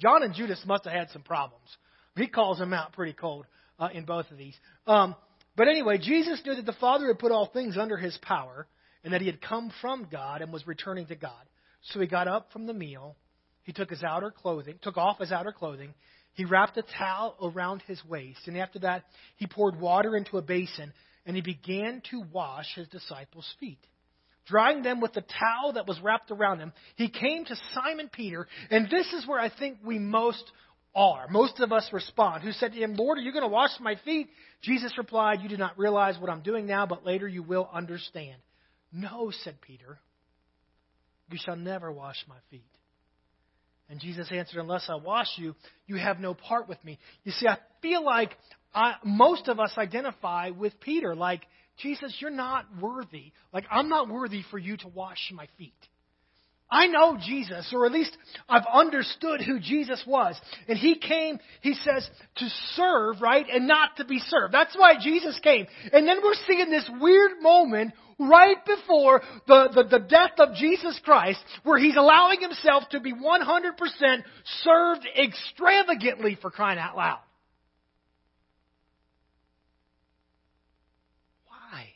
John 0.00 0.22
and 0.22 0.34
Judas 0.34 0.62
must 0.66 0.84
have 0.84 0.92
had 0.92 1.10
some 1.10 1.22
problems. 1.22 1.68
He 2.16 2.26
calls 2.26 2.58
them 2.58 2.72
out 2.72 2.92
pretty 2.92 3.12
cold 3.12 3.46
uh, 3.78 3.88
in 3.92 4.04
both 4.04 4.30
of 4.30 4.36
these. 4.36 4.56
Um, 4.86 5.14
but 5.56 5.68
anyway, 5.68 5.98
Jesus 5.98 6.40
knew 6.44 6.54
that 6.54 6.66
the 6.66 6.72
Father 6.74 7.06
had 7.06 7.18
put 7.18 7.32
all 7.32 7.46
things 7.46 7.76
under 7.78 7.96
his 7.96 8.18
power, 8.22 8.66
and 9.04 9.12
that 9.12 9.20
he 9.20 9.26
had 9.26 9.40
come 9.40 9.72
from 9.80 10.08
God 10.10 10.42
and 10.42 10.52
was 10.52 10.66
returning 10.66 11.06
to 11.06 11.14
God. 11.14 11.32
So 11.84 12.00
he 12.00 12.06
got 12.06 12.28
up 12.28 12.52
from 12.52 12.66
the 12.66 12.74
meal. 12.74 13.16
He 13.64 13.72
took 13.72 13.90
his 13.90 14.02
outer 14.02 14.30
clothing, 14.30 14.78
took 14.82 14.96
off 14.96 15.18
his 15.18 15.32
outer 15.32 15.52
clothing. 15.52 15.94
He 16.34 16.44
wrapped 16.44 16.76
a 16.76 16.82
towel 16.98 17.36
around 17.42 17.82
his 17.82 18.04
waist, 18.04 18.40
and 18.46 18.58
after 18.58 18.80
that, 18.80 19.04
he 19.36 19.46
poured 19.46 19.80
water 19.80 20.16
into 20.16 20.36
a 20.36 20.42
basin, 20.42 20.92
and 21.24 21.36
he 21.36 21.42
began 21.42 22.02
to 22.10 22.24
wash 22.32 22.66
his 22.74 22.88
disciples' 22.88 23.52
feet. 23.60 23.78
Drying 24.46 24.82
them 24.82 25.00
with 25.00 25.14
the 25.14 25.22
towel 25.22 25.74
that 25.74 25.86
was 25.86 25.98
wrapped 26.00 26.30
around 26.30 26.58
him, 26.58 26.72
he 26.96 27.08
came 27.08 27.44
to 27.46 27.56
Simon 27.72 28.10
Peter, 28.12 28.46
and 28.70 28.90
this 28.90 29.10
is 29.12 29.26
where 29.26 29.40
I 29.40 29.48
think 29.48 29.78
we 29.82 29.98
most 29.98 30.44
are. 30.94 31.26
Most 31.30 31.60
of 31.60 31.72
us 31.72 31.88
respond, 31.92 32.42
who 32.42 32.52
said 32.52 32.72
to 32.72 32.78
him, 32.78 32.94
Lord, 32.94 33.18
are 33.18 33.22
you 33.22 33.32
going 33.32 33.44
to 33.44 33.48
wash 33.48 33.70
my 33.80 33.94
feet? 34.04 34.28
Jesus 34.60 34.98
replied, 34.98 35.40
You 35.40 35.48
do 35.48 35.56
not 35.56 35.78
realize 35.78 36.18
what 36.18 36.30
I'm 36.30 36.42
doing 36.42 36.66
now, 36.66 36.84
but 36.84 37.06
later 37.06 37.26
you 37.26 37.42
will 37.42 37.70
understand. 37.72 38.36
No, 38.92 39.30
said 39.44 39.60
Peter. 39.62 39.98
You 41.30 41.38
shall 41.44 41.56
never 41.56 41.90
wash 41.90 42.16
my 42.28 42.36
feet. 42.50 42.64
And 43.88 44.00
Jesus 44.00 44.28
answered, 44.30 44.60
Unless 44.60 44.88
I 44.88 44.96
wash 44.96 45.28
you, 45.36 45.54
you 45.86 45.96
have 45.96 46.18
no 46.18 46.34
part 46.34 46.68
with 46.68 46.82
me. 46.84 46.98
You 47.24 47.32
see, 47.32 47.46
I 47.46 47.58
feel 47.82 48.04
like 48.04 48.30
I, 48.74 48.94
most 49.04 49.48
of 49.48 49.60
us 49.60 49.72
identify 49.76 50.50
with 50.50 50.78
Peter. 50.80 51.14
Like, 51.14 51.42
Jesus, 51.78 52.16
you're 52.20 52.30
not 52.30 52.66
worthy. 52.80 53.32
Like, 53.52 53.64
I'm 53.70 53.88
not 53.88 54.08
worthy 54.08 54.42
for 54.50 54.58
you 54.58 54.76
to 54.78 54.88
wash 54.88 55.30
my 55.32 55.48
feet. 55.58 55.74
I 56.70 56.86
know 56.86 57.16
Jesus, 57.20 57.70
or 57.72 57.86
at 57.86 57.92
least 57.92 58.16
I've 58.48 58.66
understood 58.72 59.42
who 59.42 59.60
Jesus 59.60 60.02
was. 60.06 60.40
And 60.66 60.78
he 60.78 60.96
came, 60.96 61.38
he 61.60 61.74
says, 61.74 62.08
to 62.36 62.48
serve, 62.74 63.20
right? 63.20 63.46
And 63.52 63.68
not 63.68 63.98
to 63.98 64.04
be 64.04 64.18
served. 64.18 64.54
That's 64.54 64.76
why 64.76 64.94
Jesus 65.00 65.38
came. 65.42 65.66
And 65.92 66.08
then 66.08 66.18
we're 66.22 66.34
seeing 66.46 66.70
this 66.70 66.90
weird 67.00 67.42
moment 67.42 67.92
right 68.18 68.56
before 68.64 69.22
the, 69.46 69.68
the, 69.74 69.98
the 69.98 70.04
death 70.04 70.32
of 70.38 70.54
Jesus 70.54 70.98
Christ 71.04 71.40
where 71.64 71.78
he's 71.78 71.96
allowing 71.96 72.40
himself 72.40 72.84
to 72.90 73.00
be 73.00 73.12
100% 73.12 74.22
served 74.62 75.06
extravagantly 75.16 76.38
for 76.40 76.50
crying 76.50 76.78
out 76.78 76.96
loud. 76.96 77.20
Why? 81.46 81.86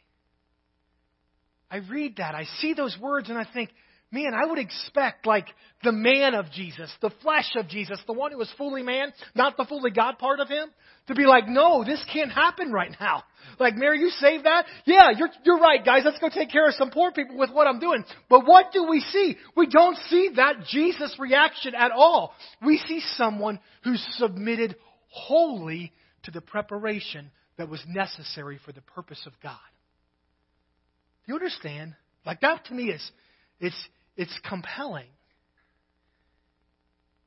I 1.70 1.76
read 1.90 2.16
that, 2.16 2.34
I 2.34 2.44
see 2.60 2.74
those 2.74 2.96
words, 3.00 3.28
and 3.28 3.38
I 3.38 3.46
think, 3.52 3.70
man, 4.10 4.32
I 4.34 4.46
would 4.46 4.58
expect 4.58 5.26
like 5.26 5.46
the 5.84 5.92
man 5.92 6.34
of 6.34 6.50
Jesus, 6.50 6.90
the 7.00 7.10
flesh 7.22 7.52
of 7.56 7.68
Jesus, 7.68 8.00
the 8.06 8.12
one 8.12 8.32
who 8.32 8.38
was 8.38 8.52
fully 8.56 8.82
man, 8.82 9.12
not 9.34 9.56
the 9.56 9.64
fully 9.64 9.90
God 9.90 10.18
part 10.18 10.40
of 10.40 10.48
him, 10.48 10.68
to 11.08 11.14
be 11.14 11.24
like, 11.24 11.48
no, 11.48 11.84
this 11.84 12.04
can't 12.12 12.32
happen 12.32 12.72
right 12.72 12.94
now. 13.00 13.24
Like, 13.58 13.76
Mary, 13.76 14.00
you 14.00 14.10
saved 14.10 14.44
that? 14.44 14.66
Yeah, 14.84 15.10
you're, 15.16 15.30
you're 15.44 15.58
right, 15.58 15.84
guys. 15.84 16.02
Let's 16.04 16.18
go 16.18 16.28
take 16.28 16.50
care 16.50 16.68
of 16.68 16.74
some 16.74 16.90
poor 16.90 17.12
people 17.12 17.36
with 17.36 17.50
what 17.50 17.66
I'm 17.66 17.80
doing. 17.80 18.04
But 18.28 18.46
what 18.46 18.72
do 18.72 18.86
we 18.88 19.00
see? 19.00 19.36
We 19.56 19.66
don't 19.66 19.96
see 20.08 20.30
that 20.36 20.64
Jesus 20.70 21.14
reaction 21.18 21.74
at 21.74 21.92
all. 21.92 22.32
We 22.64 22.78
see 22.88 23.00
someone 23.16 23.60
who 23.84 23.96
submitted 24.16 24.76
wholly 25.08 25.92
to 26.24 26.30
the 26.30 26.40
preparation 26.40 27.30
that 27.56 27.68
was 27.68 27.82
necessary 27.88 28.58
for 28.64 28.72
the 28.72 28.82
purpose 28.82 29.22
of 29.26 29.32
God. 29.42 29.56
Do 31.26 31.32
you 31.32 31.34
understand? 31.34 31.94
Like 32.24 32.40
that 32.40 32.66
to 32.66 32.74
me 32.74 32.84
is, 32.84 33.10
it's, 33.60 33.88
it's 34.18 34.38
compelling. 34.46 35.06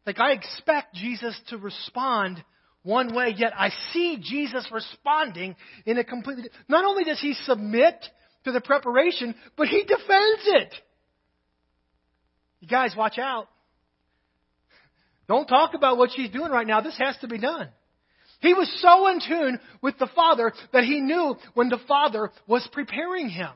Like, 0.06 0.20
I 0.20 0.34
expect 0.34 0.94
Jesus 0.94 1.40
to 1.48 1.58
respond 1.58 2.44
one 2.84 3.16
way, 3.16 3.34
yet 3.36 3.54
I 3.56 3.70
see 3.94 4.18
Jesus 4.22 4.68
responding 4.72 5.56
in 5.86 5.98
a 5.98 6.04
completely. 6.04 6.50
Not 6.68 6.84
only 6.86 7.04
does 7.04 7.20
he 7.20 7.34
submit 7.34 7.96
to 8.44 8.52
the 8.52 8.62
preparation, 8.62 9.36
but 9.56 9.68
he 9.68 9.84
defends 9.84 10.42
it. 10.46 10.74
You 12.60 12.68
guys, 12.68 12.96
watch 12.96 13.18
out. 13.18 13.48
Don't 15.28 15.48
talk 15.48 15.76
about 15.76 15.98
what 15.98 16.12
she's 16.16 16.32
doing 16.32 16.52
right 16.52 16.68
now. 16.68 16.82
This 16.82 16.98
has 16.98 17.16
to 17.22 17.28
be 17.28 17.38
done. 17.38 17.70
He 18.40 18.54
was 18.54 18.70
so 18.82 19.08
in 19.08 19.22
tune 19.26 19.60
with 19.82 19.98
the 20.00 20.10
Father 20.16 20.52
that 20.74 20.84
he 20.84 21.00
knew 21.00 21.36
when 21.54 21.70
the 21.70 21.80
Father 21.88 22.32
was 22.48 22.68
preparing 22.74 23.30
him. 23.30 23.52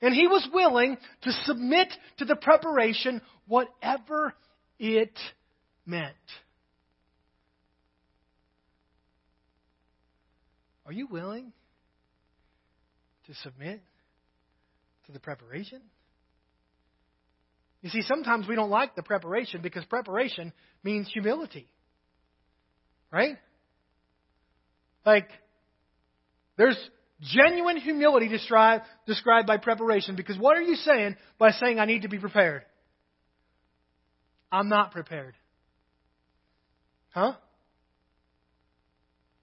And 0.00 0.14
he 0.14 0.26
was 0.26 0.48
willing 0.52 0.96
to 1.22 1.32
submit 1.44 1.88
to 2.18 2.24
the 2.24 2.36
preparation, 2.36 3.20
whatever 3.46 4.34
it 4.78 5.18
meant. 5.84 6.14
Are 10.86 10.92
you 10.92 11.06
willing 11.06 11.52
to 13.26 13.34
submit 13.42 13.82
to 15.06 15.12
the 15.12 15.20
preparation? 15.20 15.80
You 17.82 17.90
see, 17.90 18.02
sometimes 18.02 18.48
we 18.48 18.54
don't 18.54 18.70
like 18.70 18.94
the 18.94 19.02
preparation 19.02 19.62
because 19.62 19.84
preparation 19.84 20.52
means 20.82 21.08
humility. 21.12 21.68
Right? 23.12 23.36
Like, 25.04 25.28
there's 26.56 26.78
Genuine 27.20 27.78
humility 27.78 28.28
described, 28.28 28.84
described 29.06 29.46
by 29.46 29.56
preparation. 29.56 30.14
Because 30.14 30.38
what 30.38 30.56
are 30.56 30.62
you 30.62 30.76
saying 30.76 31.16
by 31.38 31.50
saying, 31.50 31.78
I 31.78 31.84
need 31.84 32.02
to 32.02 32.08
be 32.08 32.18
prepared? 32.18 32.62
I'm 34.52 34.68
not 34.68 34.92
prepared. 34.92 35.34
Huh? 37.10 37.34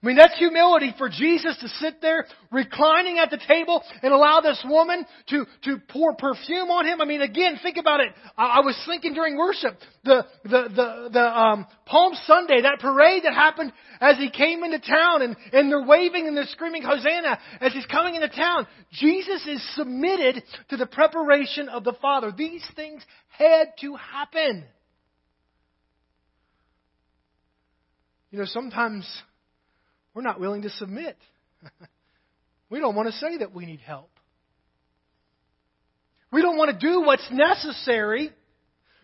I 0.06 0.08
mean, 0.08 0.18
that's 0.18 0.38
humility 0.38 0.94
for 0.96 1.08
Jesus 1.08 1.56
to 1.58 1.66
sit 1.66 2.00
there 2.00 2.26
reclining 2.52 3.18
at 3.18 3.28
the 3.28 3.40
table 3.48 3.82
and 4.04 4.12
allow 4.12 4.40
this 4.40 4.64
woman 4.64 5.04
to, 5.30 5.44
to 5.64 5.78
pour 5.88 6.14
perfume 6.14 6.70
on 6.70 6.86
him. 6.86 7.00
I 7.00 7.06
mean, 7.06 7.22
again, 7.22 7.58
think 7.60 7.76
about 7.76 7.98
it. 7.98 8.12
I, 8.38 8.58
I 8.58 8.60
was 8.60 8.80
thinking 8.86 9.14
during 9.14 9.36
worship, 9.36 9.76
the, 10.04 10.24
the, 10.44 10.68
the, 10.68 11.08
the 11.12 11.20
um, 11.20 11.66
Palm 11.86 12.12
Sunday, 12.24 12.62
that 12.62 12.78
parade 12.78 13.24
that 13.24 13.34
happened 13.34 13.72
as 14.00 14.16
he 14.16 14.30
came 14.30 14.62
into 14.62 14.78
town 14.78 15.22
and, 15.22 15.36
and 15.52 15.72
they're 15.72 15.84
waving 15.84 16.28
and 16.28 16.36
they're 16.36 16.46
screaming 16.52 16.82
Hosanna 16.82 17.40
as 17.60 17.72
he's 17.72 17.86
coming 17.86 18.14
into 18.14 18.28
town. 18.28 18.68
Jesus 18.92 19.44
is 19.48 19.74
submitted 19.74 20.40
to 20.68 20.76
the 20.76 20.86
preparation 20.86 21.68
of 21.68 21.82
the 21.82 21.94
Father. 22.00 22.30
These 22.30 22.64
things 22.76 23.04
had 23.30 23.72
to 23.80 23.96
happen. 23.96 24.66
You 28.30 28.38
know, 28.38 28.44
sometimes 28.44 29.04
we're 30.16 30.22
not 30.22 30.40
willing 30.40 30.62
to 30.62 30.70
submit. 30.70 31.14
we 32.70 32.80
don't 32.80 32.96
want 32.96 33.06
to 33.06 33.12
say 33.18 33.36
that 33.36 33.54
we 33.54 33.66
need 33.66 33.80
help. 33.80 34.08
We 36.32 36.40
don't 36.40 36.56
want 36.56 36.70
to 36.70 36.86
do 36.86 37.02
what's 37.02 37.28
necessary 37.30 38.30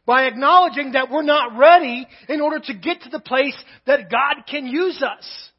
by 0.07 0.25
acknowledging 0.25 0.93
that 0.93 1.11
we're 1.11 1.23
not 1.23 1.59
ready 1.59 2.07
in 2.31 2.41
order 2.41 2.61
to 2.61 2.75
get 2.75 3.03
to 3.03 3.11
the 3.11 3.21
place 3.21 3.55
that 3.87 4.11
God 4.11 4.47
can 4.51 4.67
use 4.67 5.03
us. 5.03 5.51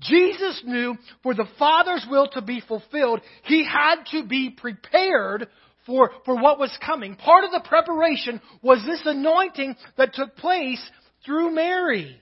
Jesus 0.00 0.60
knew 0.66 0.96
for 1.22 1.34
the 1.34 1.48
Father's 1.56 2.04
will 2.10 2.28
to 2.30 2.42
be 2.42 2.60
fulfilled, 2.60 3.20
He 3.44 3.64
had 3.64 4.04
to 4.10 4.26
be 4.26 4.50
prepared 4.50 5.46
for, 5.86 6.10
for 6.24 6.34
what 6.34 6.58
was 6.58 6.76
coming. 6.84 7.14
Part 7.14 7.44
of 7.44 7.52
the 7.52 7.66
preparation 7.66 8.40
was 8.60 8.84
this 8.84 9.02
anointing 9.04 9.76
that 9.96 10.14
took 10.14 10.36
place 10.36 10.82
through 11.24 11.52
Mary. 11.54 12.20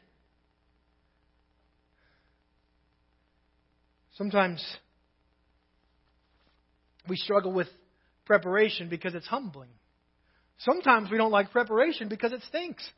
Sometimes 4.16 4.64
we 7.08 7.16
struggle 7.16 7.52
with 7.52 7.68
preparation 8.24 8.88
because 8.88 9.14
it's 9.14 9.26
humbling. 9.26 9.68
Sometimes 10.58 11.10
we 11.10 11.18
don't 11.18 11.30
like 11.30 11.50
preparation 11.50 12.08
because 12.08 12.32
it 12.32 12.40
stinks. 12.48 12.88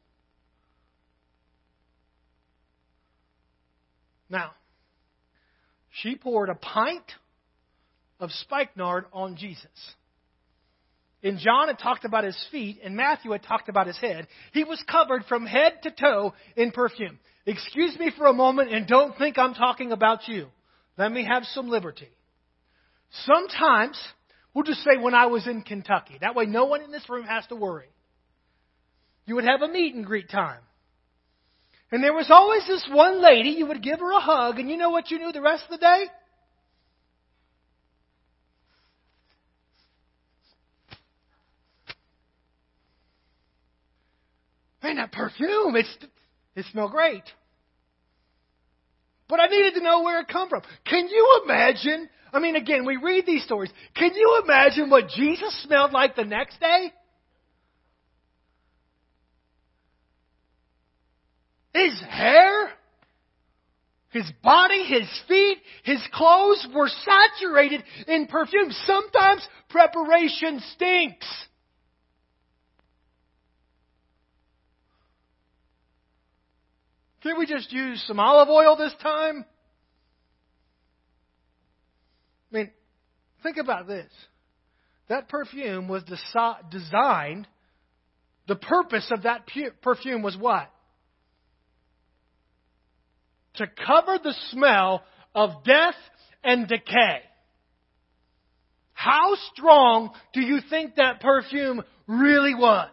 Now, 4.30 4.52
she 5.90 6.14
poured 6.14 6.50
a 6.50 6.54
pint 6.54 7.04
of 8.20 8.30
spikenard 8.30 9.06
on 9.12 9.36
Jesus. 9.36 9.66
In 11.20 11.38
John, 11.38 11.68
it 11.68 11.80
talked 11.80 12.04
about 12.04 12.22
his 12.22 12.38
feet. 12.52 12.78
In 12.82 12.94
Matthew, 12.94 13.32
it 13.32 13.42
talked 13.42 13.68
about 13.68 13.88
his 13.88 13.98
head. 13.98 14.28
He 14.52 14.62
was 14.62 14.82
covered 14.88 15.24
from 15.24 15.46
head 15.46 15.82
to 15.82 15.90
toe 15.90 16.34
in 16.56 16.70
perfume. 16.70 17.18
Excuse 17.44 17.98
me 17.98 18.12
for 18.16 18.26
a 18.26 18.32
moment 18.32 18.72
and 18.72 18.86
don't 18.86 19.16
think 19.18 19.36
I'm 19.36 19.54
talking 19.54 19.90
about 19.90 20.28
you. 20.28 20.46
Let 20.98 21.12
me 21.12 21.24
have 21.24 21.44
some 21.44 21.68
liberty. 21.68 22.08
Sometimes, 23.24 23.98
we'll 24.52 24.64
just 24.64 24.82
say 24.82 24.96
when 25.00 25.14
I 25.14 25.26
was 25.26 25.46
in 25.46 25.62
Kentucky. 25.62 26.18
That 26.20 26.34
way 26.34 26.44
no 26.44 26.64
one 26.66 26.82
in 26.82 26.90
this 26.90 27.08
room 27.08 27.24
has 27.24 27.46
to 27.46 27.56
worry. 27.56 27.86
You 29.24 29.36
would 29.36 29.44
have 29.44 29.62
a 29.62 29.68
meet 29.68 29.94
and 29.94 30.04
greet 30.04 30.28
time. 30.28 30.60
And 31.92 32.02
there 32.02 32.12
was 32.12 32.26
always 32.30 32.66
this 32.66 32.86
one 32.90 33.22
lady, 33.22 33.50
you 33.50 33.66
would 33.66 33.82
give 33.82 34.00
her 34.00 34.12
a 34.12 34.20
hug, 34.20 34.58
and 34.58 34.68
you 34.68 34.76
know 34.76 34.90
what 34.90 35.10
you 35.10 35.18
knew 35.18 35.32
the 35.32 35.40
rest 35.40 35.64
of 35.64 35.70
the 35.70 35.78
day? 35.78 36.04
Man, 44.82 44.96
that 44.96 45.12
perfume, 45.12 45.76
it's, 45.76 45.96
it 46.56 46.66
smelled 46.72 46.90
great. 46.90 47.22
But 49.28 49.40
I 49.40 49.46
needed 49.46 49.74
to 49.74 49.82
know 49.82 50.02
where 50.02 50.20
it 50.20 50.28
come 50.28 50.48
from. 50.48 50.62
Can 50.86 51.08
you 51.08 51.42
imagine? 51.44 52.08
I 52.32 52.40
mean, 52.40 52.56
again, 52.56 52.84
we 52.84 52.96
read 52.96 53.26
these 53.26 53.44
stories. 53.44 53.70
Can 53.94 54.14
you 54.14 54.40
imagine 54.42 54.90
what 54.90 55.08
Jesus 55.08 55.62
smelled 55.62 55.92
like 55.92 56.16
the 56.16 56.24
next 56.24 56.58
day? 56.60 56.92
His 61.74 62.00
hair, 62.08 62.70
his 64.10 64.30
body, 64.42 64.84
his 64.84 65.08
feet, 65.28 65.58
his 65.84 66.00
clothes 66.12 66.66
were 66.74 66.88
saturated 66.88 67.84
in 68.06 68.26
perfume. 68.26 68.70
Sometimes 68.86 69.46
preparation 69.68 70.60
stinks. 70.74 71.26
Can't 77.22 77.38
we 77.38 77.46
just 77.46 77.72
use 77.72 78.02
some 78.06 78.20
olive 78.20 78.48
oil 78.48 78.76
this 78.76 78.94
time? 79.02 79.44
I 82.52 82.56
mean, 82.56 82.70
think 83.42 83.56
about 83.56 83.86
this. 83.86 84.10
That 85.08 85.28
perfume 85.28 85.88
was 85.88 86.02
designed, 86.70 87.46
the 88.46 88.56
purpose 88.56 89.10
of 89.10 89.24
that 89.24 89.48
perfume 89.82 90.22
was 90.22 90.36
what? 90.36 90.70
To 93.56 93.66
cover 93.66 94.18
the 94.22 94.34
smell 94.50 95.02
of 95.34 95.64
death 95.64 95.96
and 96.44 96.68
decay. 96.68 97.20
how 98.92 99.36
strong 99.52 100.10
do 100.32 100.40
you 100.40 100.60
think 100.70 100.96
that 100.96 101.20
perfume 101.20 101.82
really 102.06 102.54
was? 102.54 102.90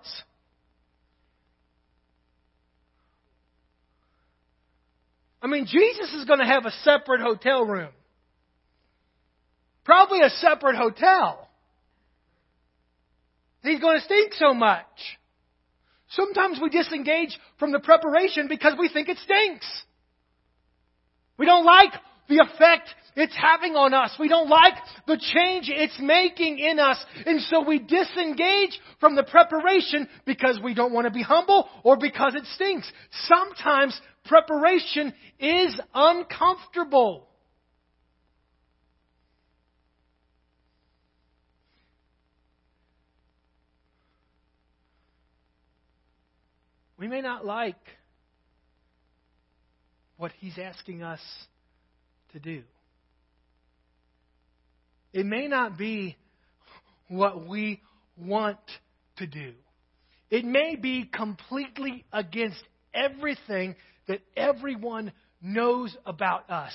I 5.45 5.47
mean, 5.47 5.67
Jesus 5.67 6.11
is 6.15 6.25
going 6.25 6.39
to 6.39 6.45
have 6.45 6.65
a 6.65 6.71
separate 6.83 7.21
hotel 7.21 7.63
room. 7.63 7.91
Probably 9.83 10.21
a 10.21 10.29
separate 10.31 10.75
hotel. 10.75 11.47
He's 13.61 13.79
going 13.79 13.99
to 13.99 14.03
stink 14.03 14.33
so 14.33 14.55
much. 14.55 14.87
Sometimes 16.09 16.59
we 16.59 16.69
disengage 16.69 17.37
from 17.59 17.71
the 17.71 17.79
preparation 17.79 18.47
because 18.47 18.73
we 18.79 18.89
think 18.89 19.07
it 19.07 19.19
stinks. 19.19 19.67
We 21.37 21.45
don't 21.45 21.63
like 21.63 21.91
the 22.27 22.37
effect 22.37 22.89
it's 23.15 23.35
having 23.39 23.75
on 23.75 23.93
us. 23.93 24.15
We 24.19 24.27
don't 24.27 24.49
like 24.49 24.73
the 25.05 25.17
change 25.17 25.69
it's 25.69 25.99
making 26.01 26.57
in 26.57 26.79
us. 26.79 26.97
And 27.23 27.39
so 27.41 27.63
we 27.63 27.77
disengage 27.77 28.79
from 28.99 29.15
the 29.15 29.23
preparation 29.23 30.09
because 30.25 30.59
we 30.63 30.73
don't 30.73 30.91
want 30.91 31.05
to 31.05 31.11
be 31.11 31.21
humble 31.21 31.69
or 31.83 31.97
because 31.97 32.33
it 32.33 32.45
stinks. 32.55 32.91
Sometimes 33.27 34.01
preparation 34.25 35.13
is 35.39 35.79
uncomfortable. 35.93 37.27
We 46.97 47.07
may 47.07 47.21
not 47.21 47.45
like 47.45 47.75
what 50.17 50.31
he's 50.39 50.57
asking 50.57 51.03
us 51.03 51.19
to 52.31 52.39
do. 52.39 52.63
It 55.13 55.25
may 55.25 55.47
not 55.47 55.77
be 55.77 56.15
what 57.07 57.47
we 57.47 57.81
want 58.17 58.59
to 59.17 59.27
do. 59.27 59.53
It 60.29 60.45
may 60.45 60.75
be 60.75 61.05
completely 61.05 62.05
against 62.11 62.63
everything 62.93 63.75
that 64.07 64.21
everyone 64.35 65.11
knows 65.41 65.95
about 66.05 66.49
us. 66.49 66.73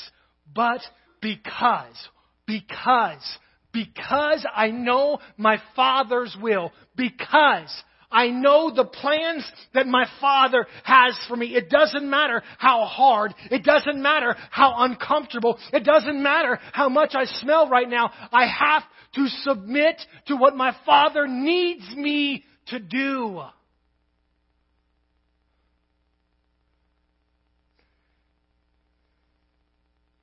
But 0.54 0.80
because, 1.20 2.08
because, 2.46 3.38
because 3.72 4.46
I 4.54 4.70
know 4.70 5.18
my 5.37 5.58
Father's 5.76 6.37
will, 6.40 6.72
because 6.96 7.72
I 8.10 8.28
know 8.28 8.72
the 8.75 8.84
plans 8.84 9.50
that 9.72 9.87
my 9.87 10.06
Father 10.20 10.66
has 10.82 11.16
for 11.28 11.37
me. 11.37 11.54
It 11.54 11.70
doesn't 11.70 12.08
matter 12.08 12.42
how 12.58 12.84
hard. 12.84 13.34
It 13.50 13.62
doesn't 13.62 14.02
matter 14.02 14.34
how 14.50 14.75
uncomfortable. 14.78 15.58
It 15.72 15.84
doesn't 15.84 16.20
matter 16.20 16.58
how 16.72 16.88
much 16.88 17.12
I 17.14 17.25
smell 17.26 17.68
right 17.68 17.88
now. 17.88 18.10
I 18.32 18.46
have 18.46 18.82
to 19.14 19.28
submit 19.44 20.00
to 20.26 20.37
what 20.37 20.56
my 20.56 20.75
Father 20.84 21.28
needs 21.28 21.88
me 21.94 22.44
to 22.66 22.80
do. 22.80 23.42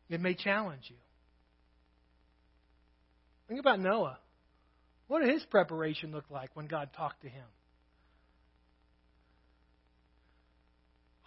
It 0.09 0.21
may 0.21 0.33
challenge 0.33 0.83
you. 0.87 0.95
Think 3.47 3.59
about 3.59 3.79
Noah. 3.79 4.19
What 5.07 5.21
did 5.21 5.33
his 5.33 5.43
preparation 5.43 6.11
look 6.11 6.25
like 6.29 6.49
when 6.53 6.67
God 6.67 6.89
talked 6.95 7.21
to 7.21 7.29
him? 7.29 7.45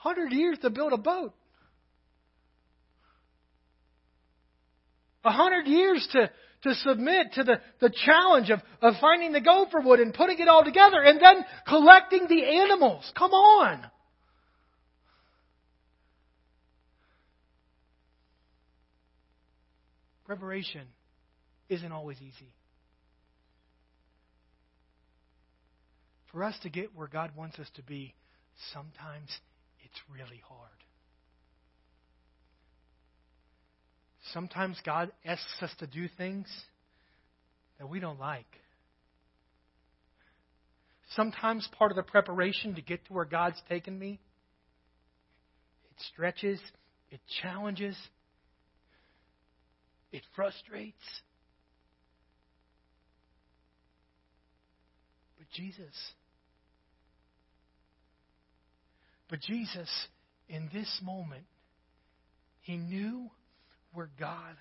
hundred 0.00 0.32
years 0.32 0.58
to 0.62 0.70
build 0.70 0.94
a 0.94 0.98
boat. 0.98 1.34
A 5.24 5.30
hundred 5.30 5.66
years 5.66 6.08
to, 6.12 6.30
to 6.62 6.74
submit 6.76 7.34
to 7.34 7.44
the, 7.44 7.60
the 7.80 7.92
challenge 8.06 8.48
of, 8.48 8.60
of 8.80 8.94
finding 8.98 9.32
the 9.32 9.42
gopher 9.42 9.80
wood 9.80 10.00
and 10.00 10.14
putting 10.14 10.38
it 10.38 10.48
all 10.48 10.64
together 10.64 11.02
and 11.02 11.20
then 11.20 11.44
collecting 11.68 12.26
the 12.28 12.44
animals. 12.44 13.12
Come 13.16 13.32
on. 13.32 13.84
Preparation 20.30 20.86
isn't 21.68 21.90
always 21.90 22.16
easy. 22.18 22.54
For 26.30 26.44
us 26.44 26.54
to 26.62 26.68
get 26.68 26.94
where 26.94 27.08
God 27.08 27.32
wants 27.36 27.58
us 27.58 27.66
to 27.74 27.82
be, 27.82 28.14
sometimes 28.72 29.28
it's 29.80 30.00
really 30.08 30.40
hard. 30.46 30.70
Sometimes 34.32 34.76
God 34.86 35.10
asks 35.24 35.62
us 35.62 35.72
to 35.80 35.88
do 35.88 36.06
things 36.16 36.46
that 37.80 37.90
we 37.90 37.98
don't 37.98 38.20
like. 38.20 38.46
Sometimes 41.16 41.68
part 41.76 41.90
of 41.90 41.96
the 41.96 42.04
preparation 42.04 42.76
to 42.76 42.82
get 42.82 43.04
to 43.06 43.12
where 43.12 43.24
God's 43.24 43.60
taken 43.68 43.98
me, 43.98 44.20
it 45.90 46.04
stretches, 46.12 46.60
it 47.10 47.18
challenges, 47.42 47.96
it 50.12 50.22
frustrates. 50.34 50.94
But 55.38 55.48
Jesus 55.52 55.94
But 59.30 59.40
Jesus, 59.40 59.88
in 60.48 60.68
this 60.74 61.00
moment, 61.02 61.44
he 62.62 62.76
knew 62.76 63.30
where 63.94 64.10
God 64.18 64.56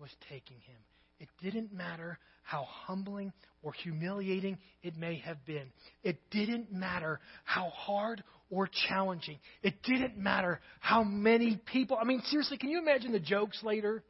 was 0.00 0.10
taking 0.30 0.56
him. 0.56 0.76
It 1.20 1.28
didn't 1.42 1.72
matter 1.72 2.18
how 2.42 2.64
humbling 2.64 3.32
or 3.62 3.72
humiliating 3.72 4.58
it 4.82 4.96
may 4.96 5.18
have 5.18 5.44
been. 5.46 5.70
It 6.02 6.18
didn't 6.30 6.72
matter 6.72 7.20
how 7.44 7.68
hard 7.68 8.24
or 8.50 8.68
challenging. 8.88 9.38
It 9.62 9.82
didn't 9.82 10.16
matter 10.16 10.60
how 10.80 11.04
many 11.04 11.60
people. 11.72 11.98
I 12.00 12.04
mean, 12.04 12.22
seriously, 12.26 12.56
can 12.56 12.70
you 12.70 12.78
imagine 12.80 13.12
the 13.12 13.20
jokes 13.20 13.62
later? 13.62 14.02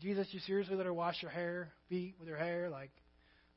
Jesus, 0.00 0.28
you 0.30 0.40
seriously 0.40 0.76
let 0.76 0.86
her 0.86 0.94
wash 0.94 1.20
her 1.22 1.28
hair, 1.28 1.72
feet 1.88 2.16
with 2.18 2.28
her 2.28 2.36
hair? 2.36 2.68
Like, 2.70 2.90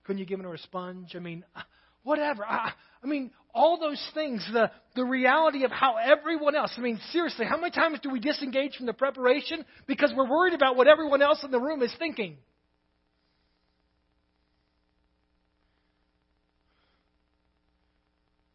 couldn't 0.03 0.19
you 0.19 0.25
give 0.25 0.39
her 0.39 0.53
a 0.53 0.57
sponge? 0.57 1.15
I 1.15 1.19
mean, 1.19 1.43
uh, 1.55 1.61
whatever. 2.03 2.45
I, 2.45 2.71
I 3.03 3.07
mean, 3.07 3.31
all 3.53 3.79
those 3.79 4.03
things, 4.13 4.47
the, 4.51 4.71
the 4.95 5.03
reality 5.03 5.65
of 5.65 5.71
how 5.71 5.95
everyone 5.97 6.55
else, 6.55 6.73
I 6.77 6.81
mean, 6.81 6.99
seriously, 7.11 7.45
how 7.45 7.57
many 7.57 7.71
times 7.71 7.99
do 8.01 8.09
we 8.09 8.19
disengage 8.19 8.75
from 8.75 8.85
the 8.85 8.93
preparation 8.93 9.65
because 9.87 10.13
we're 10.15 10.29
worried 10.29 10.53
about 10.53 10.75
what 10.75 10.87
everyone 10.87 11.21
else 11.21 11.43
in 11.43 11.51
the 11.51 11.59
room 11.59 11.81
is 11.81 11.93
thinking? 11.99 12.37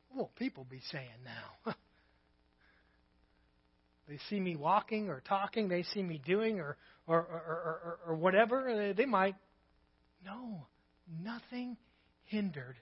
What 0.09 0.18
will 0.18 0.33
people 0.38 0.64
be 0.68 0.81
saying 0.90 1.09
now? 1.25 1.75
they 4.08 4.18
see 4.28 4.38
me 4.38 4.56
walking 4.56 5.08
or 5.08 5.22
talking, 5.26 5.68
they 5.68 5.82
see 5.82 6.02
me 6.02 6.20
doing 6.24 6.60
or, 6.60 6.76
or, 7.06 7.18
or, 7.18 7.18
or, 7.26 7.98
or 8.08 8.14
whatever, 8.14 8.92
they 8.96 9.06
might. 9.06 9.36
No, 10.24 10.66
nothing 11.22 11.76
hindered 12.24 12.76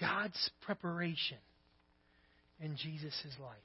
God's 0.00 0.50
preparation 0.62 1.38
in 2.60 2.76
Jesus' 2.76 3.24
life. 3.40 3.56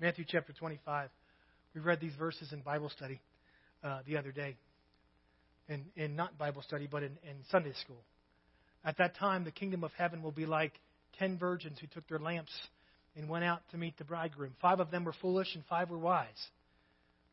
Matthew 0.00 0.24
chapter 0.26 0.52
25. 0.52 1.10
We 1.74 1.80
read 1.80 2.00
these 2.00 2.14
verses 2.18 2.52
in 2.52 2.60
Bible 2.60 2.90
study 2.90 3.20
uh, 3.84 4.00
the 4.06 4.16
other 4.16 4.32
day. 4.32 4.56
In, 5.68 5.84
in 5.96 6.16
not 6.16 6.36
Bible 6.36 6.62
study, 6.62 6.88
but 6.90 7.04
in, 7.04 7.12
in 7.22 7.36
Sunday 7.50 7.72
school. 7.82 8.02
At 8.84 8.98
that 8.98 9.16
time, 9.16 9.44
the 9.44 9.52
kingdom 9.52 9.84
of 9.84 9.92
heaven 9.96 10.22
will 10.22 10.32
be 10.32 10.44
like 10.44 10.72
ten 11.18 11.38
virgins 11.38 11.78
who 11.80 11.86
took 11.86 12.06
their 12.08 12.18
lamps 12.18 12.50
and 13.16 13.28
went 13.28 13.44
out 13.44 13.62
to 13.70 13.76
meet 13.76 13.96
the 13.98 14.04
bridegroom. 14.04 14.54
Five 14.60 14.80
of 14.80 14.90
them 14.90 15.04
were 15.04 15.14
foolish, 15.20 15.54
and 15.54 15.64
five 15.66 15.90
were 15.90 15.98
wise. 15.98 16.28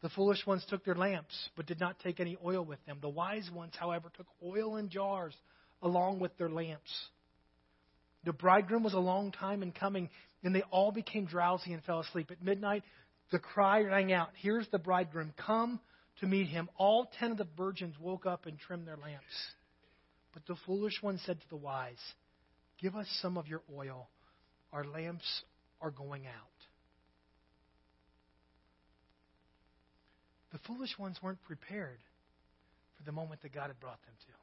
The 0.01 0.09
foolish 0.09 0.45
ones 0.45 0.65
took 0.69 0.85
their 0.85 0.95
lamps, 0.95 1.49
but 1.55 1.65
did 1.65 1.79
not 1.79 1.99
take 1.99 2.19
any 2.19 2.37
oil 2.43 2.63
with 2.63 2.83
them. 2.85 2.99
The 3.01 3.09
wise 3.09 3.49
ones, 3.53 3.73
however, 3.77 4.11
took 4.15 4.27
oil 4.43 4.77
in 4.77 4.89
jars 4.89 5.35
along 5.81 6.19
with 6.19 6.37
their 6.37 6.49
lamps. 6.49 6.91
The 8.23 8.33
bridegroom 8.33 8.83
was 8.83 8.93
a 8.93 8.99
long 8.99 9.31
time 9.31 9.63
in 9.63 9.71
coming, 9.71 10.09
and 10.43 10.53
they 10.53 10.63
all 10.71 10.91
became 10.91 11.25
drowsy 11.25 11.73
and 11.73 11.83
fell 11.83 11.99
asleep. 11.99 12.31
At 12.31 12.43
midnight, 12.43 12.83
the 13.31 13.39
cry 13.39 13.81
rang 13.81 14.11
out, 14.11 14.29
Here's 14.35 14.67
the 14.69 14.79
bridegroom, 14.79 15.33
come 15.37 15.79
to 16.19 16.27
meet 16.27 16.47
him. 16.47 16.69
All 16.77 17.09
ten 17.19 17.31
of 17.31 17.37
the 17.37 17.47
virgins 17.57 17.95
woke 17.99 18.25
up 18.25 18.45
and 18.45 18.57
trimmed 18.57 18.87
their 18.87 18.97
lamps. 18.97 19.25
But 20.33 20.45
the 20.47 20.55
foolish 20.65 21.01
one 21.01 21.19
said 21.25 21.39
to 21.41 21.49
the 21.49 21.57
wise, 21.57 21.97
Give 22.81 22.95
us 22.95 23.07
some 23.21 23.37
of 23.37 23.47
your 23.47 23.61
oil. 23.75 24.09
Our 24.71 24.85
lamps 24.85 25.43
are 25.81 25.91
going 25.91 26.25
out. 26.27 26.33
The 30.51 30.59
foolish 30.67 30.97
ones 30.97 31.17
weren't 31.21 31.41
prepared 31.43 31.99
for 32.97 33.03
the 33.03 33.11
moment 33.11 33.41
that 33.43 33.53
God 33.53 33.67
had 33.67 33.79
brought 33.79 34.01
them 34.01 34.15
to. 34.27 34.33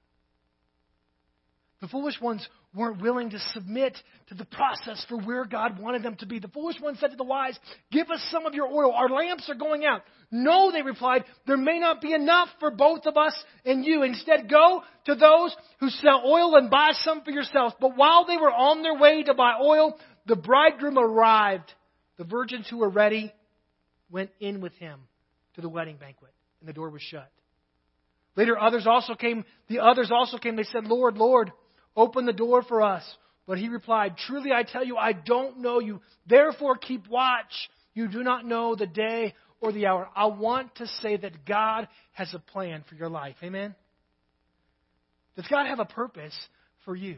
The 1.83 1.89
foolish 1.89 2.19
ones 2.23 2.47
weren't 2.75 3.03
willing 3.03 3.31
to 3.31 3.39
submit 3.53 3.97
to 4.29 4.35
the 4.35 4.47
process 4.47 5.05
for 5.11 5.19
where 5.19 5.45
God 5.45 5.79
wanted 5.79 6.03
them 6.03 6.17
to 6.17 6.27
be. 6.27 6.39
The 6.39 6.49
foolish 6.49 6.81
ones 6.81 6.99
said 6.99 7.11
to 7.11 7.17
the 7.17 7.25
wise, 7.25 7.59
Give 7.93 8.11
us 8.11 8.27
some 8.31 8.47
of 8.47 8.55
your 8.55 8.67
oil. 8.67 8.93
Our 8.93 9.11
lamps 9.11 9.49
are 9.51 9.55
going 9.55 9.85
out. 9.85 10.01
No, 10.31 10.73
they 10.73 10.81
replied, 10.81 11.25
there 11.47 11.59
may 11.59 11.79
not 11.79 12.01
be 12.01 12.15
enough 12.15 12.49
for 12.61 12.71
both 12.71 13.05
of 13.05 13.19
us 13.19 13.35
and 13.67 13.85
you. 13.85 14.05
Instead, 14.05 14.49
go 14.49 14.83
to 15.05 15.15
those 15.15 15.55
who 15.79 15.91
sell 15.91 16.23
oil 16.27 16.57
and 16.57 16.71
buy 16.71 16.93
some 17.03 17.23
for 17.23 17.31
yourselves. 17.31 17.75
But 17.79 17.95
while 17.97 18.25
they 18.25 18.39
were 18.39 18.51
on 18.51 18.83
their 18.83 18.99
way 18.99 19.23
to 19.25 19.35
buy 19.35 19.59
oil, 19.63 19.99
the 20.27 20.37
bridegroom 20.37 20.99
arrived. 20.99 21.73
The 22.19 22.25
virgins 22.25 22.67
who 22.69 22.79
were 22.79 22.89
ready 22.89 23.33
went 24.11 24.31
in 24.41 24.61
with 24.61 24.73
him 24.75 25.01
to 25.55 25.61
the 25.61 25.69
wedding 25.69 25.97
banquet, 25.97 26.33
and 26.61 26.69
the 26.69 26.73
door 26.73 26.91
was 26.91 27.03
shut. 27.03 27.31
Later, 28.37 28.59
others 28.59 28.87
also 28.87 29.15
came. 29.15 29.45
The 29.69 29.81
others 29.81 30.11
also 30.11 30.39
came. 30.39 30.57
They 30.57 30.65
said, 30.65 30.85
Lord, 30.85 31.17
Lord, 31.17 31.53
Open 31.97 32.27
the 32.27 32.33
door 32.33 32.63
for 32.63 32.83
us. 32.83 33.03
But 33.47 33.59
he 33.59 33.69
replied, 33.69 34.17
Truly 34.19 34.53
I 34.53 34.65
tell 34.65 34.85
you, 34.85 34.97
I 34.97 35.13
don't 35.13 35.61
know 35.61 35.81
you. 35.81 36.01
Therefore 36.27 36.77
keep 36.77 37.09
watch. 37.09 37.71
You 37.95 38.09
do 38.09 38.23
not 38.23 38.45
know 38.45 38.75
the 38.75 38.87
day 38.87 39.35
or 39.61 39.73
the 39.73 39.87
hour. 39.87 40.09
I 40.15 40.27
want 40.27 40.75
to 40.77 40.87
say 41.01 41.17
that 41.17 41.47
God 41.47 41.89
has 42.13 42.35
a 42.35 42.39
plan 42.39 42.85
for 42.89 42.95
your 42.97 43.09
life. 43.09 43.37
Amen? 43.43 43.75
Does 45.37 45.47
God 45.49 45.67
have 45.67 45.81
a 45.81 45.87
purpose 45.87 46.37
for 46.85 46.95
you? 46.95 47.17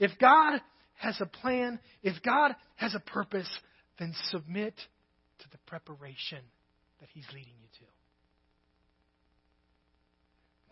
If 0.00 0.18
God 0.18 0.60
has 0.94 1.20
a 1.20 1.26
plan, 1.26 1.78
if 2.02 2.20
God 2.22 2.56
has 2.76 2.94
a 2.94 3.00
purpose, 3.00 3.48
then 3.98 4.14
submit 4.30 4.74
to 5.38 5.48
the 5.52 5.58
preparation 5.66 6.40
that 6.98 7.08
He's 7.12 7.26
leading 7.28 7.54
you 7.60 7.68
to. 7.78 7.84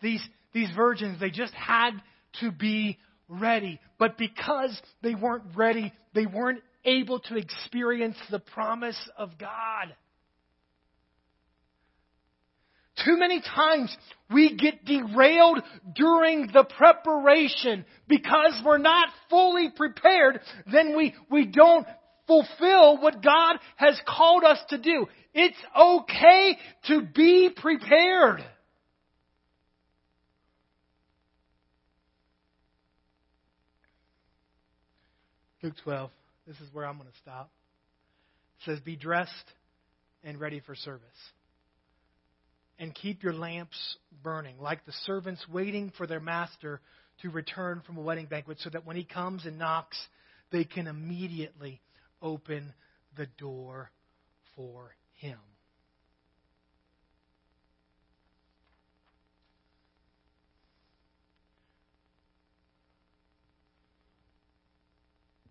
These, 0.01 0.27
these 0.53 0.69
virgins, 0.75 1.19
they 1.19 1.29
just 1.29 1.53
had 1.53 1.91
to 2.41 2.51
be 2.51 2.97
ready. 3.27 3.79
But 3.99 4.17
because 4.17 4.79
they 5.03 5.13
weren't 5.13 5.55
ready, 5.55 5.93
they 6.13 6.25
weren't 6.25 6.61
able 6.85 7.19
to 7.19 7.35
experience 7.35 8.17
the 8.31 8.39
promise 8.39 8.97
of 9.17 9.37
God. 9.37 9.95
Too 13.05 13.17
many 13.17 13.41
times 13.41 13.95
we 14.31 14.55
get 14.55 14.85
derailed 14.85 15.59
during 15.95 16.47
the 16.47 16.63
preparation 16.63 17.85
because 18.07 18.61
we're 18.65 18.77
not 18.77 19.09
fully 19.29 19.69
prepared, 19.75 20.41
then 20.71 20.95
we, 20.97 21.15
we 21.29 21.45
don't 21.45 21.85
fulfill 22.27 22.97
what 22.97 23.23
God 23.23 23.57
has 23.77 23.99
called 24.07 24.43
us 24.43 24.59
to 24.69 24.77
do. 24.77 25.07
It's 25.33 25.57
okay 25.77 26.57
to 26.87 27.01
be 27.01 27.49
prepared. 27.55 28.43
Luke 35.61 35.73
12. 35.83 36.09
This 36.47 36.59
is 36.61 36.73
where 36.73 36.85
I'm 36.85 36.97
going 36.97 37.09
to 37.09 37.17
stop. 37.21 37.51
It 38.59 38.65
says, 38.65 38.79
Be 38.79 38.95
dressed 38.95 39.31
and 40.23 40.39
ready 40.39 40.61
for 40.65 40.75
service. 40.75 41.03
And 42.79 42.95
keep 42.95 43.23
your 43.23 43.33
lamps 43.33 43.97
burning, 44.23 44.57
like 44.59 44.85
the 44.85 44.93
servants 45.05 45.45
waiting 45.49 45.91
for 45.97 46.07
their 46.07 46.21
master 46.21 46.79
to 47.21 47.29
return 47.29 47.81
from 47.85 47.97
a 47.97 48.01
wedding 48.01 48.25
banquet, 48.25 48.57
so 48.61 48.69
that 48.69 48.85
when 48.85 48.95
he 48.95 49.03
comes 49.03 49.45
and 49.45 49.59
knocks, 49.59 49.99
they 50.51 50.63
can 50.63 50.87
immediately 50.87 51.81
open 52.21 52.73
the 53.17 53.27
door 53.37 53.91
for 54.55 54.95
him. 55.15 55.37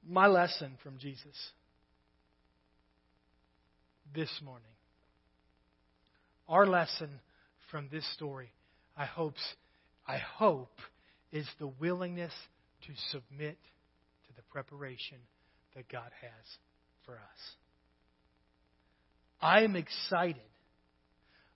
my 0.09 0.27
lesson 0.27 0.73
from 0.83 0.99
Jesus 0.99 1.37
this 4.15 4.31
morning. 4.43 4.78
Our 6.49 6.67
lesson 6.67 7.11
from 7.71 7.89
this 7.93 8.11
story, 8.15 8.51
I 8.97 9.05
hope, 9.05 9.35
I 10.07 10.17
hope, 10.17 10.73
is 11.31 11.47
the 11.59 11.67
willingness 11.67 12.33
to 12.87 12.93
submit 13.11 13.59
to 14.27 14.33
the 14.35 14.43
preparation 14.51 15.19
that 15.77 15.91
God 15.91 16.11
has 16.23 16.47
for 17.05 17.15
us. 17.15 17.21
I 19.43 19.63
am 19.63 19.77
excited 19.77 20.41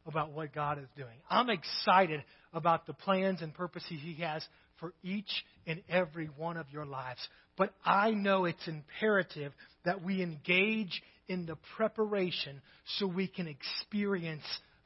about 0.07 0.33
what 0.33 0.53
God 0.53 0.79
is 0.79 0.89
doing. 0.95 1.17
I'm 1.31 1.49
excited 1.49 2.23
about 2.53 2.87
the 2.87 2.93
plans 2.93 3.41
and 3.41 3.55
purposes 3.55 3.99
He 4.03 4.15
has 4.21 4.45
for 4.79 4.93
each 5.03 5.31
and 5.67 5.81
every 5.89 6.27
one 6.37 6.59
of 6.59 6.67
your 6.71 6.85
lives. 6.85 7.21
But 7.57 7.73
I 7.85 8.11
know 8.11 8.45
it's 8.45 8.69
imperative 8.69 9.53
that 9.85 10.03
we 10.03 10.23
engage 10.23 11.03
in 11.29 11.47
the 11.47 11.57
preparation 11.77 12.61
so 12.99 13.07
we 13.07 13.27
can 13.27 13.47
experience 13.47 14.45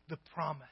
the 0.09 0.19
promise. 0.35 0.66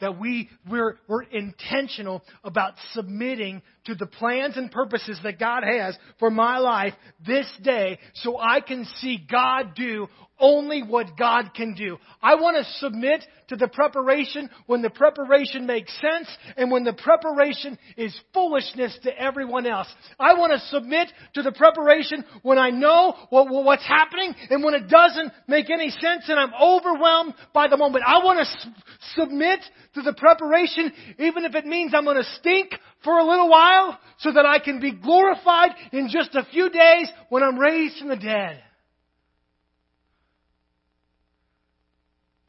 That 0.00 0.18
we, 0.18 0.50
we're, 0.68 0.98
we're 1.08 1.22
intentional 1.22 2.22
about 2.44 2.74
submitting 2.92 3.62
to 3.86 3.94
the 3.94 4.06
plans 4.06 4.56
and 4.56 4.70
purposes 4.70 5.18
that 5.22 5.38
God 5.38 5.62
has 5.64 5.96
for 6.18 6.30
my 6.30 6.58
life 6.58 6.94
this 7.24 7.50
day 7.62 7.98
so 8.14 8.38
I 8.38 8.60
can 8.60 8.84
see 9.00 9.24
God 9.30 9.74
do 9.74 10.08
only 10.38 10.82
what 10.82 11.16
God 11.16 11.52
can 11.54 11.74
do. 11.74 11.96
I 12.22 12.34
want 12.34 12.56
to 12.58 12.72
submit 12.74 13.24
to 13.48 13.56
the 13.56 13.68
preparation 13.68 14.50
when 14.66 14.82
the 14.82 14.90
preparation 14.90 15.66
makes 15.66 15.92
sense 16.00 16.28
and 16.56 16.70
when 16.70 16.84
the 16.84 16.92
preparation 16.92 17.78
is 17.96 18.14
foolishness 18.34 18.98
to 19.04 19.18
everyone 19.18 19.66
else. 19.66 19.88
I 20.18 20.34
want 20.34 20.52
to 20.52 20.58
submit 20.68 21.08
to 21.34 21.42
the 21.42 21.52
preparation 21.52 22.24
when 22.42 22.58
I 22.58 22.70
know 22.70 23.14
what, 23.30 23.48
what's 23.50 23.86
happening 23.86 24.34
and 24.50 24.62
when 24.62 24.74
it 24.74 24.88
doesn't 24.88 25.32
make 25.48 25.70
any 25.70 25.90
sense 25.90 26.24
and 26.28 26.38
I'm 26.38 26.52
overwhelmed 26.60 27.34
by 27.54 27.68
the 27.68 27.76
moment. 27.76 28.04
I 28.06 28.22
want 28.22 28.40
to 28.40 28.74
submit 29.14 29.60
to 29.94 30.02
the 30.02 30.12
preparation, 30.12 30.92
even 31.18 31.44
if 31.44 31.54
it 31.54 31.64
means 31.64 31.92
I'm 31.94 32.04
going 32.04 32.16
to 32.16 32.34
stink 32.38 32.74
for 33.04 33.18
a 33.18 33.24
little 33.24 33.48
while 33.48 33.98
so 34.18 34.32
that 34.32 34.46
I 34.46 34.58
can 34.58 34.80
be 34.80 34.92
glorified 34.92 35.70
in 35.92 36.08
just 36.08 36.34
a 36.34 36.44
few 36.50 36.70
days 36.70 37.08
when 37.28 37.42
I'm 37.42 37.58
raised 37.58 37.98
from 37.98 38.08
the 38.08 38.16
dead. 38.16 38.62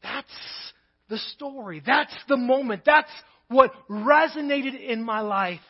That's 0.02 0.72
the 1.08 1.18
story. 1.18 1.82
That's 1.84 2.14
the 2.28 2.36
moment. 2.36 2.82
That's 2.84 3.10
what 3.48 3.72
resonated 3.88 4.80
in 4.80 5.02
my 5.02 5.20
life. 5.20 5.60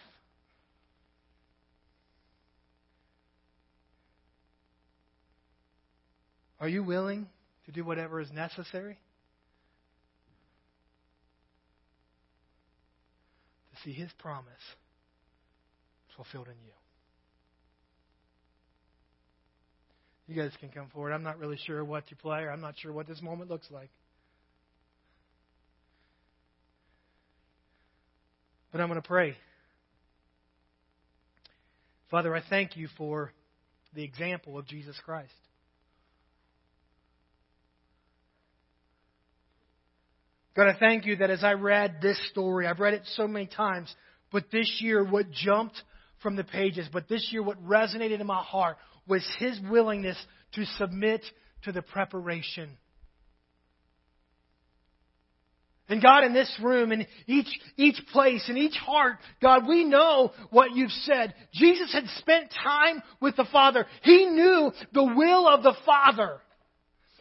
Are 6.61 6.69
you 6.69 6.83
willing 6.83 7.29
to 7.67 7.73
do 7.73 7.85
whatever 7.85 8.21
is 8.21 8.33
necessary? 8.33 8.99
See 13.85 13.93
His 13.93 14.11
promise 14.19 14.55
fulfilled 16.17 16.49
in 16.49 16.55
you. 16.65 16.73
You 20.27 20.43
guys 20.43 20.53
can 20.61 20.69
come 20.69 20.89
forward. 20.93 21.13
I'm 21.13 21.23
not 21.23 21.39
really 21.39 21.59
sure 21.65 21.83
what 21.85 22.07
to 22.09 22.17
play, 22.17 22.43
or 22.43 22.51
I'm 22.51 22.61
not 22.61 22.75
sure 22.79 22.93
what 22.93 23.07
this 23.07 23.23
moment 23.23 23.51
looks 23.51 23.71
like. 23.71 23.89
But 28.71 28.83
I'm 28.83 28.89
going 28.89 29.01
to 29.01 29.07
pray. 29.07 29.37
Father, 32.11 32.35
I 32.35 32.43
thank 32.51 32.77
you 32.77 32.89
for 32.99 33.33
the 33.95 34.03
example 34.03 34.59
of 34.59 34.67
Jesus 34.67 34.97
Christ. 35.05 35.33
God, 40.59 40.67
I 40.67 40.77
thank 40.77 41.07
you 41.07 41.15
that 41.19 41.31
as 41.31 41.45
I 41.45 41.53
read 41.53 41.99
this 42.03 42.21
story, 42.31 42.67
I've 42.67 42.81
read 42.81 42.93
it 42.93 43.03
so 43.15 43.29
many 43.29 43.47
times, 43.47 43.95
but 44.33 44.51
this 44.51 44.81
year 44.81 45.05
what 45.05 45.31
jumped 45.31 45.81
from 46.21 46.35
the 46.35 46.43
pages, 46.43 46.89
but 46.93 47.09
this 47.09 47.29
year 47.31 47.45
what 47.45 47.65
resonated 47.65 48.21
in 48.21 48.27
my 48.27 48.43
heart 48.43 48.77
was 49.07 49.25
his 49.39 49.57
willingness 49.71 50.17
to 50.55 50.65
submit 50.77 51.25
to 51.63 51.71
the 51.71 51.81
preparation. 51.81 52.71
And 55.89 56.03
God, 56.03 56.25
in 56.25 56.33
this 56.33 56.53
room, 56.61 56.91
in 56.91 57.07
each, 57.29 57.61
each 57.77 58.03
place, 58.13 58.45
in 58.49 58.57
each 58.57 58.75
heart, 58.75 59.19
God, 59.41 59.69
we 59.69 59.85
know 59.85 60.33
what 60.51 60.75
you've 60.75 60.91
said. 60.91 61.35
Jesus 61.53 61.93
had 61.93 62.09
spent 62.17 62.53
time 62.65 63.01
with 63.21 63.37
the 63.37 63.47
Father. 63.53 63.87
He 64.03 64.27
knew 64.27 64.73
the 64.93 65.05
will 65.05 65.47
of 65.47 65.63
the 65.63 65.77
Father. 65.87 66.41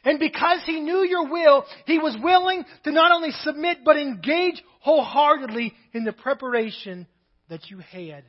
And 0.08 0.20
because 0.20 0.62
he 0.66 0.80
knew 0.80 1.06
your 1.06 1.30
will, 1.30 1.66
he 1.86 2.00
was 2.00 2.16
willing 2.24 2.64
to 2.86 2.92
not 2.92 3.12
only 3.12 3.32
submit, 3.42 3.80
but 3.84 3.98
engage 3.98 4.64
wholeheartedly 4.80 5.74
in 5.92 6.06
the 6.06 6.14
preparation 6.14 7.06
that 7.50 7.70
you 7.70 7.80
had 7.80 8.24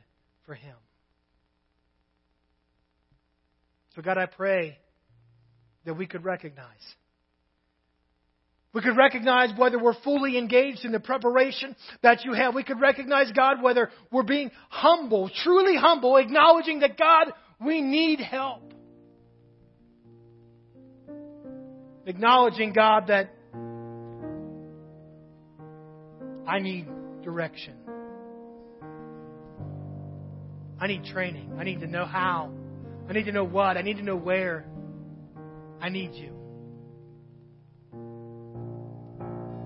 for 0.45 0.55
him. 0.55 0.75
So, 3.95 4.01
God, 4.01 4.17
I 4.17 4.25
pray 4.25 4.77
that 5.85 5.93
we 5.93 6.05
could 6.05 6.25
recognize 6.25 6.65
We 8.73 8.81
could 8.81 8.97
recognize 8.97 9.57
whether 9.57 9.81
we're 9.81 9.99
fully 10.03 10.37
engaged 10.37 10.83
in 10.83 10.91
the 10.91 10.99
preparation 10.99 11.77
that 12.03 12.25
you 12.25 12.33
have. 12.33 12.53
We 12.53 12.65
could 12.65 12.81
recognize, 12.81 13.31
God, 13.31 13.63
whether 13.63 13.89
we're 14.11 14.23
being 14.23 14.51
humble, 14.67 15.31
truly 15.43 15.77
humble, 15.77 16.17
acknowledging 16.17 16.81
that, 16.81 16.97
God, 16.97 17.31
we 17.65 17.81
need 17.81 18.19
help. 18.19 18.73
Acknowledging, 22.09 22.73
God, 22.73 23.05
that 23.09 23.35
I 26.47 26.57
need 26.57 26.87
direction. 27.21 27.75
I 30.79 30.87
need 30.87 31.03
training. 31.05 31.51
I 31.59 31.63
need 31.63 31.81
to 31.81 31.87
know 31.87 32.05
how. 32.05 32.51
I 33.07 33.13
need 33.13 33.25
to 33.25 33.31
know 33.31 33.43
what. 33.43 33.77
I 33.77 33.83
need 33.83 33.97
to 33.97 34.01
know 34.01 34.15
where. 34.15 34.65
I 35.79 35.89
need 35.89 36.15
you. 36.15 36.33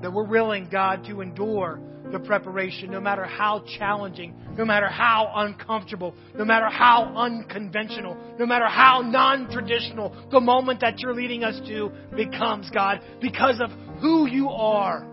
That 0.01 0.11
we're 0.11 0.27
willing, 0.27 0.67
God, 0.69 1.05
to 1.05 1.21
endure 1.21 1.79
the 2.13 2.19
preparation, 2.19 2.91
no 2.91 3.01
matter 3.01 3.25
how 3.25 3.63
challenging, 3.77 4.33
no 4.55 4.63
matter 4.63 4.87
how 4.87 5.31
uncomfortable, 5.35 6.15
no 6.35 6.45
matter 6.45 6.69
how 6.69 7.11
unconventional, 7.17 8.15
no 8.39 8.45
matter 8.45 8.67
how 8.67 9.01
non 9.01 9.49
traditional 9.51 10.15
the 10.31 10.39
moment 10.39 10.79
that 10.79 10.99
you're 10.99 11.13
leading 11.13 11.43
us 11.43 11.59
to 11.67 11.91
becomes, 12.15 12.69
God, 12.69 13.01
because 13.19 13.59
of 13.59 13.71
who 13.99 14.27
you 14.27 14.49
are. 14.49 15.12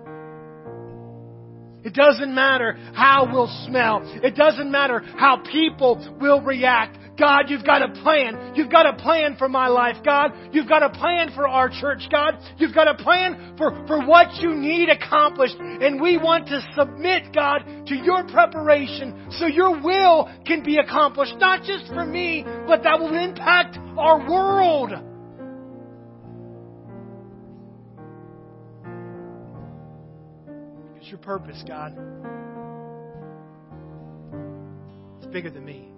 It 1.84 1.94
doesn't 1.94 2.34
matter 2.34 2.76
how 2.94 3.28
we'll 3.32 3.50
smell. 3.66 4.00
It 4.22 4.36
doesn't 4.36 4.70
matter 4.70 5.00
how 5.00 5.42
people 5.50 6.16
will 6.20 6.40
react. 6.40 6.98
God, 7.18 7.50
you've 7.50 7.66
got 7.66 7.82
a 7.82 7.92
plan. 8.02 8.54
You've 8.54 8.70
got 8.70 8.86
a 8.86 8.94
plan 8.94 9.36
for 9.36 9.48
my 9.48 9.68
life, 9.68 9.96
God. 10.02 10.32
You've 10.52 10.68
got 10.68 10.82
a 10.82 10.88
plan 10.88 11.32
for 11.34 11.46
our 11.46 11.68
church, 11.68 12.08
God. 12.10 12.38
You've 12.56 12.74
got 12.74 12.88
a 12.88 12.94
plan 12.94 13.56
for, 13.58 13.86
for 13.86 14.06
what 14.06 14.36
you 14.40 14.54
need 14.54 14.88
accomplished. 14.88 15.56
And 15.58 16.00
we 16.00 16.16
want 16.16 16.48
to 16.48 16.66
submit, 16.74 17.34
God, 17.34 17.86
to 17.88 17.94
your 17.94 18.26
preparation 18.26 19.28
so 19.32 19.46
your 19.46 19.82
will 19.82 20.30
can 20.46 20.64
be 20.64 20.78
accomplished, 20.78 21.34
not 21.36 21.62
just 21.62 21.88
for 21.88 22.06
me, 22.06 22.42
but 22.66 22.82
that 22.84 22.98
will 22.98 23.14
impact 23.14 23.76
our 23.98 24.18
world. 24.18 25.09
Your 31.10 31.18
purpose, 31.18 31.62
God. 31.66 31.92
It's 35.18 35.26
bigger 35.32 35.50
than 35.50 35.64
me. 35.64 35.88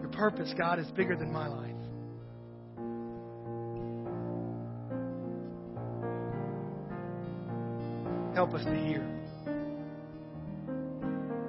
Your 0.00 0.10
purpose, 0.10 0.52
God, 0.58 0.78
is 0.78 0.86
bigger 0.92 1.16
than 1.16 1.32
my 1.32 1.46
life. 1.46 1.70
Help 8.34 8.54
us 8.54 8.64
to 8.64 8.74
hear. 8.74 9.06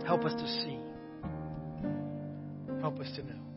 Help 0.05 0.25
us 0.25 0.33
to 0.33 0.47
see. 0.61 0.77
Help 2.81 2.99
us 2.99 3.09
to 3.15 3.23
know. 3.23 3.52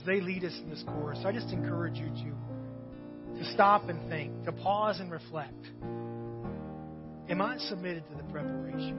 As 0.00 0.06
they 0.06 0.20
lead 0.20 0.44
us 0.44 0.58
in 0.62 0.70
this 0.70 0.82
chorus, 0.86 1.18
I 1.26 1.32
just 1.32 1.50
encourage 1.50 1.96
you 1.96 2.06
to, 2.08 3.38
to 3.38 3.52
stop 3.52 3.90
and 3.90 4.08
think, 4.08 4.44
to 4.44 4.52
pause 4.52 4.98
and 4.98 5.10
reflect. 5.10 5.66
Am 7.28 7.42
I 7.42 7.58
submitted 7.68 8.04
to 8.08 8.16
the 8.16 8.22
preparation? 8.32 8.98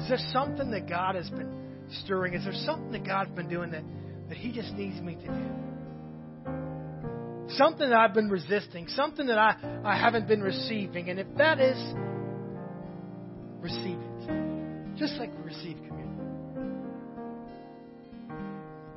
Is 0.00 0.08
there 0.08 0.18
something 0.32 0.72
that 0.72 0.88
God 0.88 1.14
has 1.14 1.30
been 1.30 1.86
stirring? 2.04 2.34
Is 2.34 2.44
there 2.44 2.52
something 2.64 2.90
that 2.92 3.04
God's 3.06 3.30
been 3.30 3.48
doing 3.48 3.70
that, 3.70 3.84
that 4.28 4.38
He 4.38 4.50
just 4.50 4.72
needs 4.72 5.00
me 5.00 5.14
to 5.14 5.26
do? 5.26 5.68
something 7.56 7.88
that 7.88 7.98
I've 7.98 8.12
been 8.14 8.28
resisting, 8.28 8.88
something 8.88 9.26
that 9.28 9.38
I, 9.38 9.80
I 9.84 9.98
haven't 9.98 10.28
been 10.28 10.42
receiving. 10.42 11.08
And 11.08 11.18
if 11.18 11.26
that 11.38 11.58
is, 11.60 11.78
receive 13.60 13.98
it. 13.98 14.96
Just 14.98 15.14
like 15.14 15.30
we 15.36 15.44
receive 15.44 15.76
communion. 15.86 16.47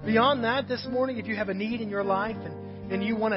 Beyond 0.05 0.43
that, 0.45 0.67
this 0.67 0.85
morning, 0.89 1.19
if 1.19 1.27
you 1.27 1.35
have 1.35 1.49
a 1.49 1.53
need 1.53 1.79
in 1.79 1.87
your 1.87 2.03
life 2.03 2.35
and, 2.35 2.91
and 2.91 3.03
you 3.03 3.15
want 3.15 3.35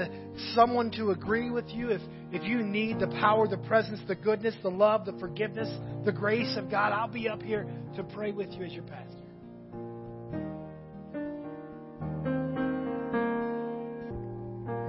someone 0.55 0.91
to 0.93 1.11
agree 1.11 1.51
with 1.51 1.69
you, 1.69 1.91
if, 1.91 2.01
if 2.33 2.43
you 2.43 2.63
need 2.63 2.99
the 2.99 3.07
power, 3.07 3.47
the 3.47 3.59
presence, 3.59 4.01
the 4.09 4.15
goodness, 4.15 4.55
the 4.63 4.71
love, 4.71 5.05
the 5.05 5.13
forgiveness, 5.21 5.69
the 6.07 6.13
grace 6.13 6.57
of 6.57 6.71
God, 6.71 6.93
I'll 6.93 7.07
be 7.07 7.29
up 7.29 7.43
here 7.43 7.67
to 7.97 8.03
pray 8.03 8.33
with 8.33 8.51
you 8.53 8.65
as 8.65 8.73
your 8.73 8.85
pastor. 8.85 9.11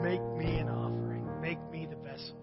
Make 0.02 0.22
me 0.38 0.60
an 0.60 0.70
offering. 0.70 1.28
Make 1.42 1.60
me 1.72 1.88
the 1.90 1.98
vessel. 1.98 2.38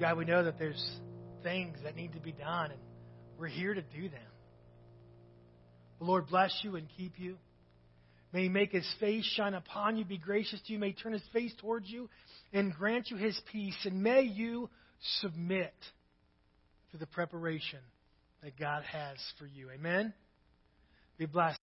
God, 0.00 0.18
we 0.18 0.24
know 0.24 0.42
that 0.42 0.58
there's 0.58 0.84
things 1.44 1.78
that 1.84 1.94
need 1.94 2.14
to 2.14 2.20
be 2.20 2.32
done, 2.32 2.72
and 2.72 2.80
we're 3.38 3.46
here 3.46 3.74
to 3.74 3.82
do 3.82 4.08
them. 4.08 4.29
The 6.00 6.06
Lord 6.06 6.26
bless 6.28 6.58
you 6.62 6.76
and 6.76 6.88
keep 6.96 7.20
you. 7.20 7.36
May 8.32 8.44
He 8.44 8.48
make 8.48 8.72
His 8.72 8.88
face 8.98 9.24
shine 9.36 9.54
upon 9.54 9.96
you, 9.96 10.04
be 10.04 10.18
gracious 10.18 10.60
to 10.66 10.72
you, 10.72 10.78
may 10.78 10.88
He 10.88 10.94
turn 10.94 11.12
His 11.12 11.22
face 11.32 11.52
towards 11.60 11.88
you, 11.88 12.08
and 12.52 12.74
grant 12.74 13.10
you 13.10 13.16
His 13.16 13.38
peace. 13.52 13.76
And 13.84 14.02
may 14.02 14.22
you 14.22 14.70
submit 15.20 15.74
to 16.92 16.96
the 16.96 17.06
preparation 17.06 17.80
that 18.42 18.58
God 18.58 18.82
has 18.84 19.18
for 19.38 19.46
you. 19.46 19.70
Amen? 19.70 20.14
Be 21.18 21.26
blessed. 21.26 21.58